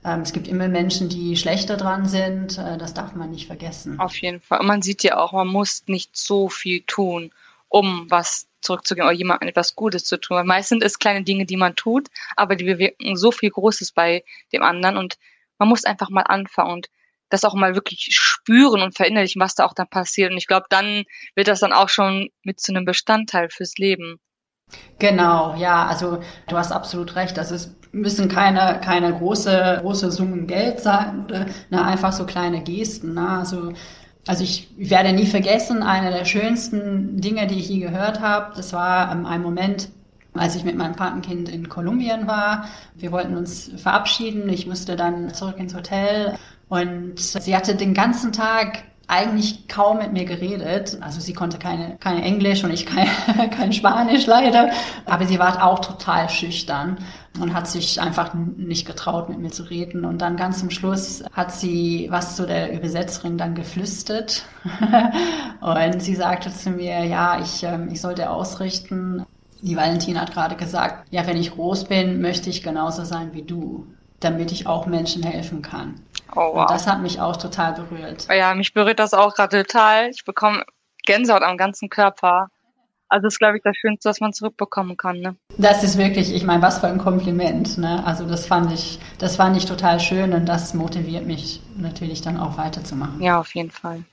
Ähm, 0.05 0.21
es 0.21 0.33
gibt 0.33 0.49
immer 0.49 0.69
Menschen, 0.69 1.09
die 1.09 1.37
schlechter 1.37 1.77
dran 1.77 2.07
sind, 2.07 2.59
äh, 2.59 2.77
das 2.77 2.93
darf 2.95 3.15
man 3.15 3.31
nicht 3.31 3.47
vergessen. 3.47 3.99
Auf 3.99 4.17
jeden 4.21 4.41
Fall. 4.41 4.61
Und 4.61 4.67
man 4.67 4.83
sieht 4.83 5.03
ja 5.03 5.17
auch, 5.17 5.33
man 5.33 5.49
muss 5.49 5.85
nicht 5.87 6.17
so 6.17 6.49
viel 6.49 6.83
tun, 6.83 7.33
um 7.69 8.07
was 8.11 8.47
zurückzugeben 8.61 9.09
oder 9.09 9.17
jemandem 9.17 9.49
etwas 9.49 9.75
Gutes 9.75 10.05
zu 10.05 10.19
tun. 10.19 10.37
Weil 10.37 10.45
meistens 10.45 10.69
sind 10.69 10.85
es 10.85 10.99
kleine 10.99 11.23
Dinge, 11.25 11.47
die 11.47 11.57
man 11.57 11.75
tut, 11.75 12.09
aber 12.37 12.57
die 12.57 12.65
bewirken 12.65 13.17
so 13.17 13.31
viel 13.31 13.51
Großes 13.51 13.93
bei 13.93 14.25
dem 14.53 14.63
anderen 14.63 14.97
und 14.99 15.17
man 15.59 15.69
muss 15.69 15.85
einfach 15.85 16.11
mal 16.11 16.23
anfangen 16.23 16.73
und 16.73 16.89
das 17.31 17.45
auch 17.45 17.55
mal 17.55 17.75
wirklich 17.75 18.09
spüren 18.11 18.83
und 18.83 18.97
verinnerlichen, 18.97 19.41
was 19.41 19.55
da 19.55 19.65
auch 19.65 19.75
dann 19.75 19.89
passiert. 19.89 20.31
Und 20.31 20.37
ich 20.37 20.47
glaube, 20.47 20.67
dann 20.69 21.05
wird 21.35 21.49
das 21.49 21.61
dann 21.61 21.73
auch 21.73 21.89
schon 21.89 22.29
mit 22.43 22.61
zu 22.61 22.73
einem 22.73 22.85
Bestandteil 22.85 23.49
fürs 23.51 23.77
Leben. 23.79 24.21
Genau, 24.99 25.55
ja, 25.57 25.87
also 25.87 26.23
du 26.49 26.57
hast 26.57 26.73
absolut 26.73 27.17
recht. 27.17 27.39
Also 27.39 27.55
es 27.55 27.75
müssen 27.95 28.29
keine, 28.29 28.81
keine 28.83 29.13
große, 29.13 29.79
große 29.81 30.11
Summen 30.11 30.47
Geld 30.47 30.81
sein, 30.81 31.25
oder, 31.25 31.47
ne, 31.71 31.85
einfach 31.85 32.13
so 32.13 32.27
kleine 32.27 32.63
Gesten. 32.63 33.15
Ne? 33.15 33.29
Also, 33.29 33.73
also 34.27 34.43
ich 34.43 34.69
werde 34.77 35.13
nie 35.13 35.27
vergessen, 35.27 35.83
eine 35.83 36.11
der 36.11 36.25
schönsten 36.25 37.21
Dinge, 37.21 37.47
die 37.47 37.59
ich 37.59 37.69
je 37.69 37.81
gehört 37.81 38.21
habe, 38.21 38.55
das 38.57 38.73
war 38.73 39.13
ähm, 39.13 39.27
ein 39.27 39.43
Moment, 39.43 39.89
als 40.35 40.57
ich 40.57 40.65
mit 40.65 40.77
meinem 40.77 40.97
Patenkind 40.97 41.49
in 41.49 41.69
Kolumbien 41.69 42.27
war. 42.27 42.65
Wir 42.97 43.13
wollten 43.13 43.37
uns 43.37 43.71
verabschieden. 43.77 44.49
Ich 44.49 44.67
musste 44.67 44.97
dann 44.97 45.33
zurück 45.33 45.59
ins 45.59 45.75
Hotel 45.75 46.37
und 46.69 47.19
sie 47.19 47.55
hatte 47.55 47.77
den 47.77 47.95
ganzen 47.95 48.33
Tag 48.33 48.83
eigentlich 49.07 49.69
kaum 49.69 49.99
mit 49.99 50.13
mir 50.13 50.25
geredet. 50.25 50.99
Also 51.01 51.21
sie 51.21 51.33
konnte 51.33 51.59
keine, 51.59 51.97
keine 51.99 52.23
Englisch 52.23 52.65
und 52.65 52.73
ich 52.73 52.87
kein, 52.87 53.09
kein 53.51 53.73
Spanisch 53.73 54.27
leider. 54.27 54.71
Aber 55.07 55.27
sie 55.27 55.39
war 55.39 55.65
auch 55.65 55.81
total 55.81 56.29
schüchtern 56.29 56.99
und 57.41 57.55
hat 57.55 57.67
sich 57.67 58.01
einfach 58.01 58.35
nicht 58.35 58.87
getraut, 58.87 59.29
mit 59.29 59.39
mir 59.39 59.51
zu 59.51 59.65
reden. 59.65 60.05
Und 60.05 60.19
dann 60.19 60.37
ganz 60.37 60.61
zum 60.61 60.71
Schluss 60.71 61.25
hat 61.33 61.53
sie 61.53 62.07
was 62.11 62.37
zu 62.37 62.47
der 62.47 62.73
Übersetzerin 62.73 63.39
dann 63.39 63.55
geflüstert. 63.55 64.45
und 65.61 66.03
sie 66.03 66.15
sagte 66.15 66.53
zu 66.53 66.71
mir, 66.71 67.05
ja, 67.05 67.41
ich, 67.41 67.63
ähm, 67.65 67.89
ich 67.91 68.01
sollte 68.01 68.31
ausrichten, 68.31 69.25
die 69.63 69.77
Valentina 69.77 70.21
hat 70.21 70.33
gerade 70.33 70.57
gesagt, 70.57 71.07
ja, 71.11 71.27
wenn 71.27 71.39
ich 71.39 71.53
groß 71.53 71.85
bin, 71.85 72.21
möchte 72.21 72.51
ich 72.51 72.63
genauso 72.63 73.05
sein 73.05 73.31
wie 73.33 73.43
du, 73.43 73.87
damit 74.21 74.53
ich 74.53 74.67
auch 74.67 74.87
Menschen 74.87 75.23
helfen 75.23 75.63
kann. 75.63 76.01
Oh, 76.35 76.55
wow. 76.55 76.63
Und 76.63 76.71
das 76.71 76.87
hat 76.87 77.01
mich 77.01 77.21
auch 77.21 77.37
total 77.37 77.73
berührt. 77.73 78.27
Ja, 78.31 78.55
mich 78.55 78.73
berührt 78.73 78.99
das 78.99 79.15
auch 79.15 79.35
gerade 79.35 79.63
total. 79.63 80.11
Ich 80.11 80.25
bekomme 80.25 80.65
Gänsehaut 81.05 81.43
am 81.43 81.57
ganzen 81.57 81.89
Körper. 81.89 82.49
Also 83.09 83.25
das 83.25 83.35
ist, 83.35 83.39
glaube 83.39 83.59
ich, 83.59 83.63
das 83.63 83.77
Schönste, 83.77 84.09
was 84.09 84.21
man 84.21 84.33
zurückbekommen 84.33 84.97
kann. 84.97 85.21
Ne? 85.21 85.37
Das 85.59 85.85
ist 85.85 85.99
wirklich, 85.99 86.35
ich 86.35 86.45
meine, 86.45 86.63
was 86.63 86.79
für 86.79 86.89
ein 86.89 86.99
Kompliment. 86.99 87.79
Ne? 87.79 88.03
Also 88.05 88.27
das 88.27 88.47
fand 88.47 88.73
ich, 88.73 88.99
das 89.19 89.37
fand 89.37 89.57
ich 89.57 89.67
total 89.67 90.01
schön 90.01 90.33
und 90.33 90.47
das 90.47 90.75
motiviert 90.75 91.27
mich 91.27 91.61
natürlich 91.77 92.23
dann 92.23 92.39
auch 92.41 92.57
weiterzumachen. 92.57 93.23
Ja, 93.23 93.39
auf 93.39 93.55
jeden 93.55 93.71
Fall 93.71 94.05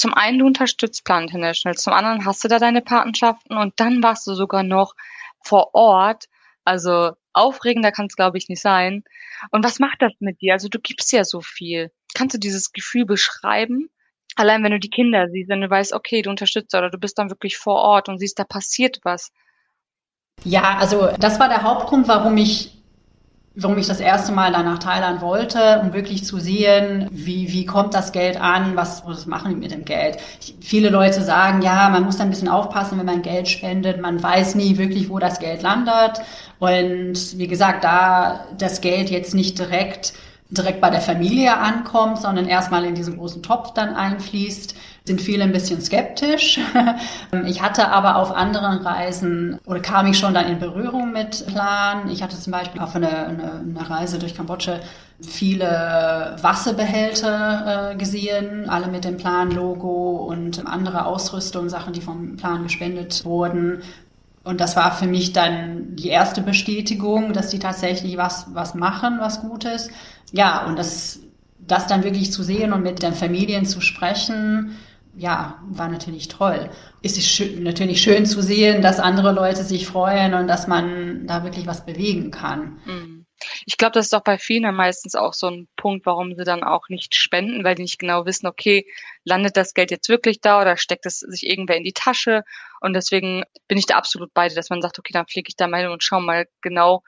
zum 0.00 0.14
einen 0.14 0.38
du 0.38 0.46
unterstützt 0.46 1.04
Plan 1.04 1.24
International, 1.24 1.76
zum 1.76 1.92
anderen 1.92 2.24
hast 2.24 2.42
du 2.42 2.48
da 2.48 2.58
deine 2.58 2.80
Patenschaften 2.80 3.56
und 3.56 3.78
dann 3.78 4.02
warst 4.02 4.26
du 4.26 4.34
sogar 4.34 4.62
noch 4.62 4.94
vor 5.42 5.74
Ort. 5.74 6.26
Also 6.64 7.12
aufregender 7.32 7.92
kann 7.92 8.06
es, 8.06 8.16
glaube 8.16 8.38
ich, 8.38 8.48
nicht 8.48 8.62
sein. 8.62 9.04
Und 9.50 9.64
was 9.64 9.78
macht 9.78 10.02
das 10.02 10.12
mit 10.20 10.40
dir? 10.40 10.54
Also 10.54 10.68
du 10.68 10.78
gibst 10.78 11.12
ja 11.12 11.24
so 11.24 11.40
viel. 11.40 11.90
Kannst 12.14 12.34
du 12.34 12.38
dieses 12.38 12.72
Gefühl 12.72 13.06
beschreiben? 13.06 13.90
Allein 14.36 14.62
wenn 14.62 14.72
du 14.72 14.80
die 14.80 14.90
Kinder 14.90 15.28
siehst, 15.28 15.48
wenn 15.48 15.60
du 15.60 15.70
weißt, 15.70 15.92
okay, 15.92 16.22
du 16.22 16.30
unterstützt 16.30 16.74
oder 16.74 16.90
du 16.90 16.98
bist 16.98 17.18
dann 17.18 17.30
wirklich 17.30 17.56
vor 17.56 17.76
Ort 17.76 18.08
und 18.08 18.18
siehst, 18.18 18.38
da 18.38 18.44
passiert 18.44 19.00
was. 19.02 19.32
Ja, 20.44 20.78
also 20.78 21.10
das 21.18 21.38
war 21.38 21.48
der 21.48 21.62
Hauptgrund, 21.62 22.08
warum 22.08 22.36
ich 22.36 22.79
warum 23.56 23.78
ich 23.78 23.88
das 23.88 24.00
erste 24.00 24.32
Mal 24.32 24.52
dann 24.52 24.64
nach 24.64 24.78
Thailand 24.78 25.20
wollte, 25.22 25.80
um 25.82 25.92
wirklich 25.92 26.24
zu 26.24 26.38
sehen, 26.38 27.08
wie, 27.10 27.52
wie 27.52 27.66
kommt 27.66 27.94
das 27.94 28.12
Geld 28.12 28.40
an, 28.40 28.76
was, 28.76 29.04
was 29.06 29.26
machen 29.26 29.50
die 29.50 29.56
mit 29.56 29.72
dem 29.72 29.84
Geld. 29.84 30.18
Ich, 30.40 30.54
viele 30.60 30.88
Leute 30.88 31.22
sagen, 31.22 31.60
ja, 31.60 31.88
man 31.88 32.04
muss 32.04 32.16
da 32.16 32.24
ein 32.24 32.30
bisschen 32.30 32.48
aufpassen, 32.48 32.98
wenn 32.98 33.06
man 33.06 33.22
Geld 33.22 33.48
spendet, 33.48 34.00
man 34.00 34.22
weiß 34.22 34.54
nie 34.54 34.78
wirklich, 34.78 35.10
wo 35.10 35.18
das 35.18 35.40
Geld 35.40 35.62
landet. 35.62 36.20
Und 36.60 37.38
wie 37.38 37.48
gesagt, 37.48 37.82
da 37.82 38.46
das 38.56 38.80
Geld 38.80 39.10
jetzt 39.10 39.34
nicht 39.34 39.58
direkt 39.58 40.12
direkt 40.50 40.80
bei 40.80 40.90
der 40.90 41.00
Familie 41.00 41.56
ankommt, 41.56 42.18
sondern 42.18 42.46
erstmal 42.46 42.84
in 42.84 42.94
diesen 42.94 43.16
großen 43.16 43.42
Topf 43.42 43.72
dann 43.72 43.94
einfließt, 43.94 44.74
sind 45.04 45.20
viele 45.20 45.44
ein 45.44 45.52
bisschen 45.52 45.80
skeptisch. 45.80 46.60
Ich 47.46 47.62
hatte 47.62 47.88
aber 47.88 48.16
auf 48.16 48.32
anderen 48.32 48.78
Reisen 48.78 49.58
oder 49.64 49.80
kam 49.80 50.06
ich 50.06 50.18
schon 50.18 50.34
dann 50.34 50.46
in 50.46 50.58
Berührung 50.58 51.12
mit 51.12 51.46
Plan. 51.46 52.08
Ich 52.10 52.22
hatte 52.22 52.38
zum 52.38 52.52
Beispiel 52.52 52.80
auf 52.80 52.94
einer 52.96 53.26
eine, 53.28 53.52
eine 53.60 53.90
Reise 53.90 54.18
durch 54.18 54.34
Kambodscha 54.34 54.80
viele 55.22 56.36
Wasserbehälter 56.40 57.92
äh, 57.92 57.96
gesehen, 57.96 58.68
alle 58.68 58.88
mit 58.88 59.04
dem 59.04 59.16
Plan-Logo 59.16 60.26
und 60.28 60.66
andere 60.66 61.06
Ausrüstung, 61.06 61.68
Sachen, 61.68 61.92
die 61.92 62.00
vom 62.00 62.36
Plan 62.36 62.62
gespendet 62.62 63.24
wurden. 63.24 63.82
Und 64.42 64.60
das 64.60 64.76
war 64.76 64.92
für 64.92 65.06
mich 65.06 65.32
dann 65.32 65.96
die 65.96 66.08
erste 66.08 66.40
Bestätigung, 66.40 67.32
dass 67.32 67.48
die 67.48 67.58
tatsächlich 67.58 68.16
was, 68.16 68.46
was 68.54 68.74
machen, 68.74 69.18
was 69.20 69.42
Gutes. 69.42 69.90
Ja, 70.32 70.64
und 70.66 70.78
das, 70.78 71.20
das 71.58 71.86
dann 71.86 72.04
wirklich 72.04 72.32
zu 72.32 72.42
sehen 72.42 72.72
und 72.72 72.82
mit 72.82 73.02
den 73.02 73.14
Familien 73.14 73.66
zu 73.66 73.80
sprechen, 73.80 74.76
ja, 75.20 75.60
war 75.68 75.88
natürlich 75.88 76.28
toll. 76.28 76.70
Es 77.02 77.18
ist 77.18 77.28
schön, 77.28 77.62
natürlich 77.62 78.00
schön 78.00 78.24
zu 78.24 78.40
sehen, 78.40 78.80
dass 78.80 78.98
andere 78.98 79.32
Leute 79.32 79.64
sich 79.64 79.86
freuen 79.86 80.32
und 80.32 80.48
dass 80.48 80.66
man 80.66 81.26
da 81.26 81.44
wirklich 81.44 81.66
was 81.66 81.84
bewegen 81.84 82.30
kann. 82.30 82.80
Mhm. 82.86 83.26
Ich 83.66 83.76
glaube, 83.76 83.92
das 83.92 84.06
ist 84.06 84.12
doch 84.14 84.22
bei 84.22 84.38
vielen 84.38 84.74
meistens 84.74 85.14
auch 85.14 85.34
so 85.34 85.48
ein 85.48 85.68
Punkt, 85.76 86.06
warum 86.06 86.34
sie 86.34 86.44
dann 86.44 86.62
auch 86.62 86.88
nicht 86.88 87.14
spenden, 87.14 87.64
weil 87.64 87.74
die 87.74 87.82
nicht 87.82 87.98
genau 87.98 88.24
wissen, 88.24 88.46
okay, 88.46 88.86
landet 89.24 89.58
das 89.58 89.74
Geld 89.74 89.90
jetzt 89.90 90.08
wirklich 90.08 90.40
da 90.40 90.60
oder 90.60 90.78
steckt 90.78 91.04
es 91.04 91.20
sich 91.20 91.46
irgendwer 91.46 91.76
in 91.76 91.84
die 91.84 91.92
Tasche? 91.92 92.42
Und 92.80 92.94
deswegen 92.94 93.44
bin 93.68 93.76
ich 93.76 93.86
da 93.86 93.96
absolut 93.96 94.32
bei 94.32 94.48
dir, 94.48 94.54
dass 94.54 94.70
man 94.70 94.80
sagt, 94.80 94.98
okay, 94.98 95.12
dann 95.12 95.26
fliege 95.26 95.48
ich 95.48 95.56
da 95.56 95.68
mal 95.68 95.82
hin 95.82 95.90
und 95.90 96.02
schau 96.02 96.20
mal 96.20 96.46
genau, 96.62 97.02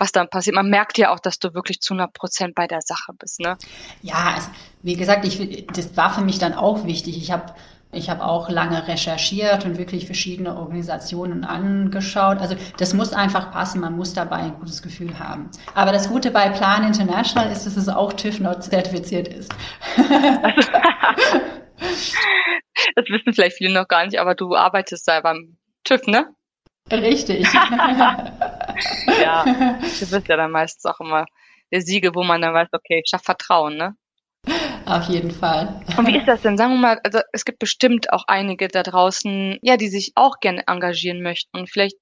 was 0.00 0.12
dann 0.12 0.28
passiert. 0.28 0.56
Man 0.56 0.70
merkt 0.70 0.98
ja 0.98 1.12
auch, 1.12 1.20
dass 1.20 1.38
du 1.38 1.54
wirklich 1.54 1.80
zu 1.80 1.94
100 1.94 2.12
Prozent 2.12 2.54
bei 2.54 2.66
der 2.66 2.80
Sache 2.80 3.12
bist, 3.18 3.40
ne? 3.40 3.56
Ja, 4.02 4.32
also, 4.34 4.48
wie 4.82 4.96
gesagt, 4.96 5.24
ich, 5.24 5.66
das 5.68 5.96
war 5.96 6.12
für 6.12 6.22
mich 6.22 6.38
dann 6.38 6.54
auch 6.54 6.84
wichtig. 6.84 7.16
Ich 7.18 7.30
habe 7.30 7.54
ich 7.92 8.08
habe 8.08 8.24
auch 8.24 8.48
lange 8.48 8.86
recherchiert 8.86 9.64
und 9.64 9.76
wirklich 9.76 10.06
verschiedene 10.06 10.56
Organisationen 10.56 11.44
angeschaut. 11.44 12.38
Also 12.38 12.54
das 12.78 12.94
muss 12.94 13.12
einfach 13.12 13.50
passen, 13.50 13.80
man 13.80 13.96
muss 13.96 14.14
dabei 14.14 14.36
ein 14.36 14.54
gutes 14.54 14.80
Gefühl 14.80 15.18
haben. 15.18 15.50
Aber 15.74 15.90
das 15.90 16.08
Gute 16.08 16.30
bei 16.30 16.50
Plan 16.50 16.86
International 16.86 17.50
ist, 17.50 17.66
dass 17.66 17.76
es 17.76 17.88
auch 17.88 18.12
TÜV-Not 18.12 18.62
zertifiziert 18.62 19.26
ist. 19.26 19.52
das 19.96 20.06
wissen 23.08 23.34
vielleicht 23.34 23.56
viele 23.56 23.74
noch 23.74 23.88
gar 23.88 24.04
nicht, 24.04 24.20
aber 24.20 24.36
du 24.36 24.54
arbeitest 24.54 25.08
da 25.08 25.20
beim 25.20 25.56
TÜV, 25.82 26.06
ne? 26.06 26.28
Richtig. 26.92 27.44
ja, 29.22 29.44
das 29.80 30.02
ist 30.02 30.28
ja 30.28 30.36
dann 30.36 30.50
meistens 30.50 30.84
auch 30.84 31.00
immer 31.00 31.26
der 31.72 31.82
Siegel, 31.82 32.14
wo 32.14 32.22
man 32.22 32.42
dann 32.42 32.54
weiß, 32.54 32.68
okay, 32.72 33.02
ich 33.04 33.12
habe 33.12 33.22
Vertrauen, 33.22 33.76
ne? 33.76 33.96
Auf 34.86 35.08
jeden 35.08 35.30
Fall. 35.30 35.80
Und 35.96 36.06
wie 36.08 36.16
ist 36.16 36.26
das 36.26 36.42
denn? 36.42 36.56
Sagen 36.56 36.72
wir 36.72 36.78
mal, 36.78 37.00
also 37.04 37.20
es 37.32 37.44
gibt 37.44 37.58
bestimmt 37.58 38.12
auch 38.12 38.24
einige 38.26 38.68
da 38.68 38.82
draußen, 38.82 39.58
ja, 39.62 39.76
die 39.76 39.88
sich 39.88 40.12
auch 40.16 40.40
gerne 40.40 40.66
engagieren 40.66 41.22
möchten 41.22 41.56
und 41.56 41.70
vielleicht 41.70 41.96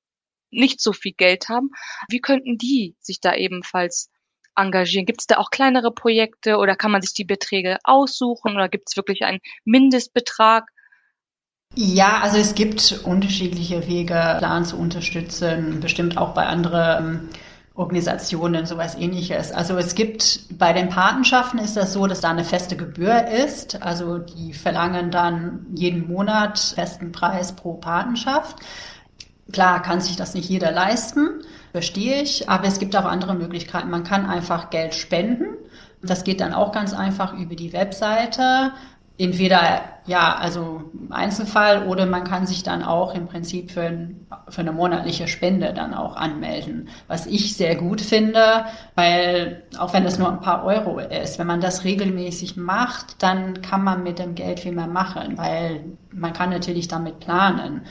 nicht 0.51 0.81
so 0.81 0.93
viel 0.93 1.13
Geld 1.13 1.49
haben. 1.49 1.71
Wie 2.09 2.21
könnten 2.21 2.57
die 2.57 2.97
sich 3.01 3.21
da 3.21 3.35
ebenfalls 3.35 4.11
engagieren? 4.57 5.07
Gibt 5.07 5.21
es 5.21 5.27
da 5.27 5.37
auch 5.37 5.51
kleinere 5.51 5.93
Projekte 5.93 6.57
oder 6.57 6.77
kann 6.77 6.91
man 6.91 7.03
sich 7.03 7.13
die 7.13 7.25
Beträge 7.25 7.79
aussuchen 7.85 8.55
oder 8.55 8.69
gibt 8.69 8.89
es 8.89 8.97
wirklich 8.97 9.25
einen 9.25 9.41
Mindestbetrag? 9.65 10.65
Ja, 11.75 12.21
also 12.23 12.39
es 12.39 12.55
gibt 12.55 13.03
unterschiedliche 13.05 13.87
Wege, 13.87 14.37
Plan 14.39 14.65
zu 14.65 14.77
unterstützen, 14.77 15.79
bestimmt 15.81 16.19
auch 16.19 16.35
bei 16.35 16.45
anderen 16.47 17.29
Organisationen, 17.75 18.67
sowas 18.67 18.97
ähnliches. 18.97 19.53
Also 19.53 19.77
es 19.77 19.95
gibt 19.95 20.41
bei 20.59 20.73
den 20.73 20.89
Patenschaften 20.89 21.61
ist 21.61 21.77
das 21.77 21.93
so, 21.93 22.09
dass 22.09 22.21
da 22.21 22.31
eine 22.31 22.43
feste 22.43 22.77
Gebühr 22.77 23.29
ist. 23.29 23.81
Also 23.81 24.19
die 24.19 24.53
verlangen 24.53 25.13
dann 25.13 25.67
jeden 25.73 26.09
Monat 26.09 26.59
festen 26.59 27.13
Preis 27.13 27.53
pro 27.55 27.75
Patenschaft. 27.75 28.57
Klar 29.53 29.81
kann 29.81 30.01
sich 30.01 30.17
das 30.17 30.35
nicht 30.35 30.49
jeder 30.49 30.73
leisten, 30.73 31.43
verstehe 31.71 32.23
ich, 32.23 32.49
aber 32.51 32.67
es 32.67 32.81
gibt 32.81 32.97
auch 32.97 33.05
andere 33.05 33.35
Möglichkeiten. 33.35 33.89
Man 33.89 34.03
kann 34.03 34.27
einfach 34.27 34.71
Geld 34.71 34.95
spenden. 34.95 35.47
Das 36.03 36.25
geht 36.25 36.41
dann 36.41 36.55
auch 36.55 36.73
ganz 36.73 36.93
einfach 36.93 37.35
über 37.35 37.55
die 37.55 37.73
Webseite 37.73 38.73
entweder 39.19 39.83
ja, 40.09 40.37
also 40.37 40.85
Einzelfall 41.11 41.87
oder 41.87 42.07
man 42.07 42.25
kann 42.25 42.47
sich 42.47 42.63
dann 42.63 42.83
auch 42.83 43.15
im 43.15 43.27
Prinzip 43.27 43.71
für, 43.71 43.83
ein, 43.83 44.27
für 44.49 44.63
eine 44.63 44.73
monatliche 44.73 45.29
Spende 45.29 45.75
dann 45.75 45.93
auch 45.93 46.17
anmelden. 46.17 46.89
Was 47.09 47.27
ich 47.27 47.55
sehr 47.57 47.77
gut 47.77 48.01
finde, 48.01 48.65
weil 48.95 49.65
auch 49.79 49.93
wenn 49.93 50.07
es 50.07 50.19
nur 50.19 50.31
ein 50.31 50.41
paar 50.41 50.65
Euro 50.65 50.99
ist, 50.99 51.39
wenn 51.39 51.47
man 51.47 51.61
das 51.61 51.85
regelmäßig 51.85 52.57
macht, 52.57 53.23
dann 53.23 53.61
kann 53.61 53.85
man 53.85 54.03
mit 54.03 54.19
dem 54.19 54.35
Geld 54.35 54.61
viel 54.61 54.73
mehr 54.73 54.87
machen, 54.87 55.37
weil 55.37 55.85
man 56.11 56.33
kann 56.33 56.49
natürlich 56.49 56.89
damit 56.89 57.21
planen. 57.21 57.83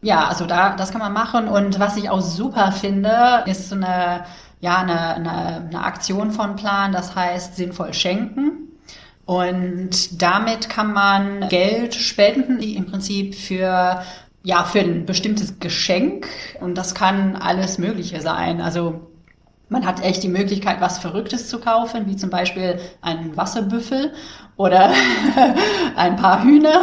Ja, 0.00 0.28
also 0.28 0.46
da, 0.46 0.76
das 0.76 0.92
kann 0.92 1.00
man 1.00 1.12
machen. 1.12 1.46
Und 1.46 1.78
was 1.78 1.98
ich 1.98 2.08
auch 2.08 2.22
super 2.22 2.72
finde, 2.72 3.42
ist 3.44 3.70
eine, 3.72 4.24
ja, 4.60 4.78
eine, 4.78 5.14
eine, 5.14 5.68
eine 5.68 5.84
Aktion 5.84 6.30
von 6.30 6.56
Plan, 6.56 6.92
das 6.92 7.14
heißt 7.14 7.56
sinnvoll 7.56 7.92
schenken. 7.92 8.65
Und 9.26 10.22
damit 10.22 10.68
kann 10.68 10.92
man 10.92 11.48
Geld 11.48 11.94
spenden, 11.94 12.58
die 12.58 12.76
im 12.76 12.86
Prinzip 12.86 13.34
für 13.34 14.02
ja, 14.46 14.62
für 14.62 14.78
ein 14.78 15.06
bestimmtes 15.06 15.58
Geschenk 15.58 16.28
und 16.60 16.78
das 16.78 16.94
kann 16.94 17.34
alles 17.34 17.78
Mögliche 17.78 18.20
sein. 18.20 18.60
Also 18.60 19.00
man 19.68 19.84
hat 19.84 20.04
echt 20.04 20.22
die 20.22 20.28
Möglichkeit, 20.28 20.80
was 20.80 20.98
Verrücktes 20.98 21.48
zu 21.48 21.58
kaufen, 21.58 22.06
wie 22.06 22.14
zum 22.14 22.30
Beispiel 22.30 22.78
einen 23.02 23.36
Wasserbüffel 23.36 24.12
oder 24.56 24.92
ein 25.96 26.14
paar 26.14 26.44
Hühner. 26.44 26.80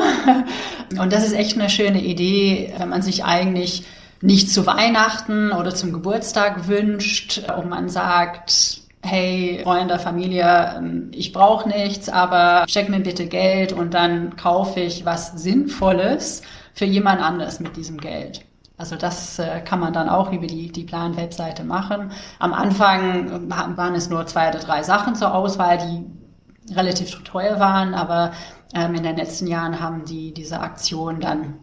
Und 0.99 1.13
das 1.13 1.25
ist 1.25 1.31
echt 1.31 1.57
eine 1.57 1.69
schöne 1.69 2.01
Idee, 2.01 2.73
wenn 2.77 2.89
man 2.89 3.01
sich 3.01 3.23
eigentlich 3.23 3.85
nicht 4.19 4.51
zu 4.51 4.65
Weihnachten 4.65 5.53
oder 5.53 5.73
zum 5.73 5.93
Geburtstag 5.93 6.67
wünscht 6.67 7.43
und 7.57 7.69
man 7.69 7.87
sagt, 7.87 8.82
hey, 9.03 9.59
Freunde, 9.63 9.99
Familie, 9.99 10.75
ähm, 10.77 11.11
ich 11.13 11.33
brauche 11.33 11.67
nichts, 11.67 12.09
aber 12.09 12.65
check 12.67 12.89
mir 12.89 13.01
bitte 13.01 13.27
Geld 13.27 13.73
und 13.73 13.93
dann 13.93 14.35
kaufe 14.37 14.79
ich 14.79 15.05
was 15.05 15.33
Sinnvolles 15.33 16.41
für 16.73 16.85
jemand 16.85 17.21
anderes 17.21 17.59
mit 17.59 17.75
diesem 17.75 17.99
Geld. 17.99 18.45
Also 18.77 18.95
das 18.95 19.37
äh, 19.39 19.61
kann 19.61 19.79
man 19.79 19.93
dann 19.93 20.09
auch 20.09 20.31
über 20.31 20.47
die, 20.47 20.71
die 20.71 20.83
Plan-Webseite 20.85 21.63
machen. 21.63 22.11
Am 22.39 22.53
Anfang 22.53 23.49
äh, 23.49 23.77
waren 23.77 23.95
es 23.95 24.09
nur 24.09 24.25
zwei 24.25 24.49
oder 24.49 24.59
drei 24.59 24.83
Sachen 24.83 25.15
zur 25.15 25.35
Auswahl, 25.35 25.77
die 25.77 26.73
relativ 26.73 27.23
teuer 27.23 27.59
waren, 27.59 27.93
aber 27.93 28.31
ähm, 28.73 28.95
in 28.95 29.03
den 29.03 29.17
letzten 29.17 29.47
Jahren 29.47 29.79
haben 29.79 30.05
die 30.05 30.33
diese 30.33 30.61
Aktion 30.61 31.19
dann 31.19 31.59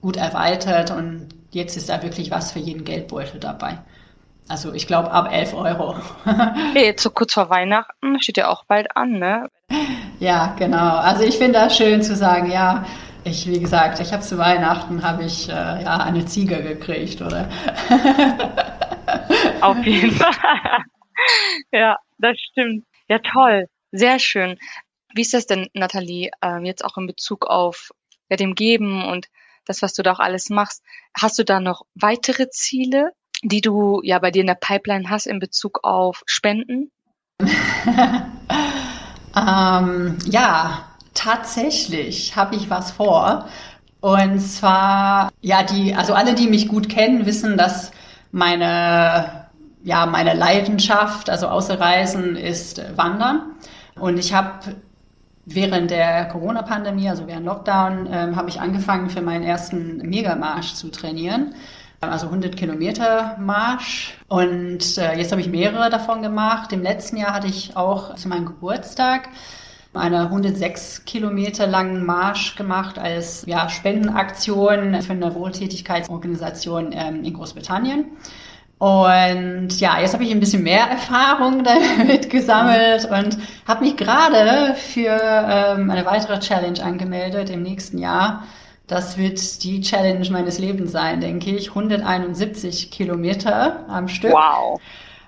gut 0.00 0.16
erweitert 0.16 0.90
und 0.90 1.28
jetzt 1.52 1.76
ist 1.76 1.88
da 1.88 2.02
wirklich 2.02 2.30
was 2.30 2.52
für 2.52 2.58
jeden 2.58 2.84
Geldbeutel 2.84 3.38
dabei. 3.38 3.78
Also 4.48 4.72
ich 4.74 4.86
glaube 4.86 5.10
ab 5.10 5.32
11 5.32 5.54
Euro. 5.54 5.96
okay, 6.26 6.84
jetzt 6.84 7.02
so 7.02 7.10
kurz 7.10 7.34
vor 7.34 7.48
Weihnachten 7.48 8.20
steht 8.20 8.36
ja 8.36 8.48
auch 8.48 8.64
bald 8.64 8.96
an, 8.96 9.12
ne? 9.12 9.48
Ja, 10.18 10.54
genau. 10.58 10.96
Also 10.96 11.24
ich 11.24 11.38
finde 11.38 11.54
das 11.54 11.76
schön 11.76 12.02
zu 12.02 12.16
sagen, 12.16 12.50
ja, 12.50 12.84
ich, 13.24 13.46
wie 13.46 13.60
gesagt, 13.60 14.00
ich 14.00 14.12
habe 14.12 14.22
zu 14.22 14.36
Weihnachten 14.36 15.02
habe 15.02 15.24
ich 15.24 15.48
äh, 15.48 15.52
ja 15.52 15.98
eine 15.98 16.26
Ziege 16.26 16.62
gekriegt, 16.62 17.22
oder? 17.22 17.48
Auf 19.60 19.84
jeden 19.84 20.10
Fall. 20.10 20.32
ja, 21.72 21.96
das 22.18 22.36
stimmt. 22.50 22.84
Ja, 23.08 23.18
toll. 23.18 23.68
Sehr 23.92 24.18
schön. 24.18 24.58
Wie 25.14 25.22
ist 25.22 25.34
das 25.34 25.46
denn, 25.46 25.68
Nathalie, 25.74 26.30
äh, 26.42 26.58
jetzt 26.64 26.84
auch 26.84 26.96
in 26.96 27.06
Bezug 27.06 27.46
auf 27.46 27.90
ja, 28.28 28.36
dem 28.36 28.54
Geben 28.54 29.04
und 29.04 29.28
das, 29.66 29.82
was 29.82 29.94
du 29.94 30.02
da 30.02 30.12
auch 30.12 30.20
alles 30.20 30.50
machst? 30.50 30.82
Hast 31.16 31.38
du 31.38 31.44
da 31.44 31.60
noch 31.60 31.82
weitere 31.94 32.48
Ziele? 32.50 33.12
Die 33.42 33.60
du 33.60 34.00
ja 34.02 34.18
bei 34.18 34.30
dir 34.30 34.40
in 34.40 34.46
der 34.46 34.54
Pipeline 34.54 35.10
hast 35.10 35.26
in 35.26 35.38
Bezug 35.38 35.80
auf 35.82 36.22
Spenden? 36.26 36.90
ähm, 39.36 40.18
ja, 40.24 40.84
tatsächlich 41.14 42.36
habe 42.36 42.54
ich 42.54 42.70
was 42.70 42.92
vor. 42.92 43.48
Und 44.00 44.40
zwar, 44.40 45.30
ja, 45.40 45.62
die, 45.62 45.94
also 45.94 46.14
alle, 46.14 46.34
die 46.34 46.48
mich 46.48 46.68
gut 46.68 46.88
kennen, 46.88 47.26
wissen, 47.26 47.56
dass 47.56 47.92
meine, 48.32 49.48
ja, 49.82 50.06
meine 50.06 50.34
Leidenschaft, 50.34 51.30
also 51.30 51.48
außer 51.48 51.78
Reisen, 51.78 52.36
ist 52.36 52.82
Wandern. 52.96 53.54
Und 53.98 54.18
ich 54.18 54.32
habe 54.34 54.76
während 55.44 55.90
der 55.90 56.26
Corona-Pandemie, 56.26 57.08
also 57.08 57.26
während 57.26 57.46
Lockdown, 57.46 58.08
ähm, 58.10 58.36
habe 58.36 58.48
ich 58.48 58.60
angefangen, 58.60 59.10
für 59.10 59.22
meinen 59.22 59.44
ersten 59.44 59.98
Megamarsch 59.98 60.74
zu 60.74 60.90
trainieren 60.90 61.54
also 62.02 62.26
100 62.26 62.56
Kilometer 62.56 63.36
Marsch. 63.38 64.14
Und 64.28 64.98
äh, 64.98 65.16
jetzt 65.16 65.30
habe 65.30 65.40
ich 65.40 65.48
mehrere 65.48 65.88
davon 65.88 66.22
gemacht. 66.22 66.72
Im 66.72 66.82
letzten 66.82 67.16
Jahr 67.16 67.34
hatte 67.34 67.46
ich 67.46 67.76
auch 67.76 68.14
zu 68.16 68.28
meinem 68.28 68.46
Geburtstag 68.46 69.28
eine 69.94 70.22
106 70.22 71.04
Kilometer 71.04 71.66
langen 71.66 72.04
Marsch 72.04 72.56
gemacht 72.56 72.98
als 72.98 73.44
ja, 73.46 73.68
Spendenaktion 73.68 75.00
für 75.02 75.12
eine 75.12 75.34
Wohltätigkeitsorganisation 75.34 76.92
ähm, 76.92 77.24
in 77.24 77.34
Großbritannien. 77.34 78.06
Und 78.78 79.78
ja, 79.78 80.00
jetzt 80.00 80.14
habe 80.14 80.24
ich 80.24 80.32
ein 80.32 80.40
bisschen 80.40 80.64
mehr 80.64 80.86
Erfahrung 80.86 81.62
damit 81.98 82.30
gesammelt 82.30 83.04
und 83.04 83.38
habe 83.68 83.84
mich 83.84 83.96
gerade 83.96 84.74
für 84.74 85.20
ähm, 85.22 85.88
eine 85.90 86.04
weitere 86.04 86.40
Challenge 86.40 86.82
angemeldet 86.82 87.50
im 87.50 87.62
nächsten 87.62 87.98
Jahr. 87.98 88.44
Das 88.92 89.16
wird 89.16 89.64
die 89.64 89.80
Challenge 89.80 90.28
meines 90.28 90.58
Lebens 90.58 90.92
sein, 90.92 91.22
denke 91.22 91.50
ich. 91.50 91.70
171 91.70 92.90
Kilometer 92.90 93.86
am 93.88 94.06
Stück. 94.06 94.32
Wow. 94.32 94.78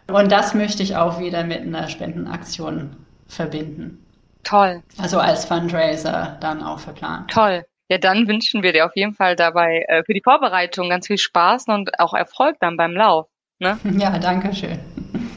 Und 0.06 0.30
das 0.30 0.52
möchte 0.52 0.82
ich 0.82 0.96
auch 0.96 1.18
wieder 1.18 1.44
mit 1.44 1.62
einer 1.62 1.88
Spendenaktion 1.88 2.94
verbinden. 3.26 4.04
Toll. 4.42 4.82
Also 4.98 5.18
als 5.18 5.46
Fundraiser 5.46 6.36
dann 6.40 6.62
auch 6.62 6.78
verplant. 6.78 7.30
Toll. 7.30 7.64
Ja, 7.88 7.96
dann 7.96 8.28
wünschen 8.28 8.62
wir 8.62 8.74
dir 8.74 8.84
auf 8.84 8.94
jeden 8.96 9.14
Fall 9.14 9.34
dabei 9.34 9.82
äh, 9.88 10.04
für 10.04 10.12
die 10.12 10.20
Vorbereitung 10.22 10.90
ganz 10.90 11.06
viel 11.06 11.16
Spaß 11.16 11.68
und 11.68 11.98
auch 11.98 12.12
Erfolg 12.12 12.56
dann 12.60 12.76
beim 12.76 12.92
Lauf. 12.92 13.28
Ne? 13.60 13.78
Ja, 13.98 14.18
danke 14.18 14.54
schön. 14.54 14.78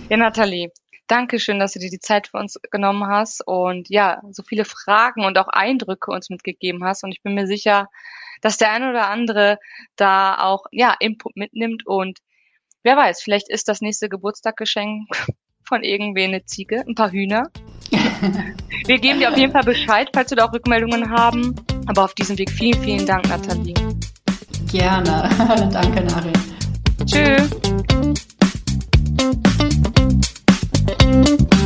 Ja, 0.10 0.18
Nathalie, 0.18 0.70
danke 1.08 1.40
schön, 1.40 1.60
dass 1.60 1.74
du 1.74 1.80
dir 1.80 1.90
die 1.90 2.00
Zeit 2.00 2.28
für 2.28 2.38
uns 2.38 2.60
genommen 2.72 3.08
hast 3.08 3.46
und 3.46 3.90
ja, 3.90 4.22
so 4.32 4.44
viele 4.44 4.66
Fragen 4.66 5.26
und 5.26 5.38
auch 5.38 5.48
Eindrücke 5.48 6.12
uns 6.12 6.30
mitgegeben 6.30 6.84
hast. 6.84 7.04
Und 7.04 7.12
ich 7.12 7.24
bin 7.24 7.34
mir 7.34 7.48
sicher, 7.48 7.88
dass 8.42 8.58
der 8.58 8.72
eine 8.72 8.90
oder 8.90 9.10
andere 9.10 9.58
da 9.96 10.40
auch 10.40 10.66
ja 10.72 10.96
Input 11.00 11.36
mitnimmt 11.36 11.86
und 11.86 12.20
wer 12.84 12.96
weiß, 12.96 13.22
vielleicht 13.22 13.50
ist 13.50 13.68
das 13.68 13.82
nächste 13.82 14.10
Geburtstaggeschenk 14.10 15.08
von 15.64 15.84
irgendwen 15.84 16.30
eine 16.30 16.46
Ziege, 16.46 16.84
ein 16.88 16.96
paar 16.96 17.12
Hühner. 17.12 17.50
Wir 18.86 19.00
geben 19.00 19.20
dir 19.20 19.30
auf 19.30 19.38
jeden 19.38 19.52
Fall 19.52 19.64
Bescheid, 19.64 20.10
falls 20.14 20.30
du 20.30 20.36
da 20.36 20.46
auch 20.46 20.54
Rückmeldungen 20.54 21.10
haben. 21.10 21.56
Aber 21.88 22.06
auf 22.06 22.14
diesem 22.14 22.38
Weg 22.38 22.50
vielen, 22.50 22.82
vielen 22.82 23.06
Dank, 23.06 23.28
Nathalie. 23.28 23.74
Gerne. 24.72 25.30
Danke, 25.72 26.04
Nari. 26.04 26.34
Tschüss. 27.06 27.50
Thank 30.88 31.54
you. 31.54 31.57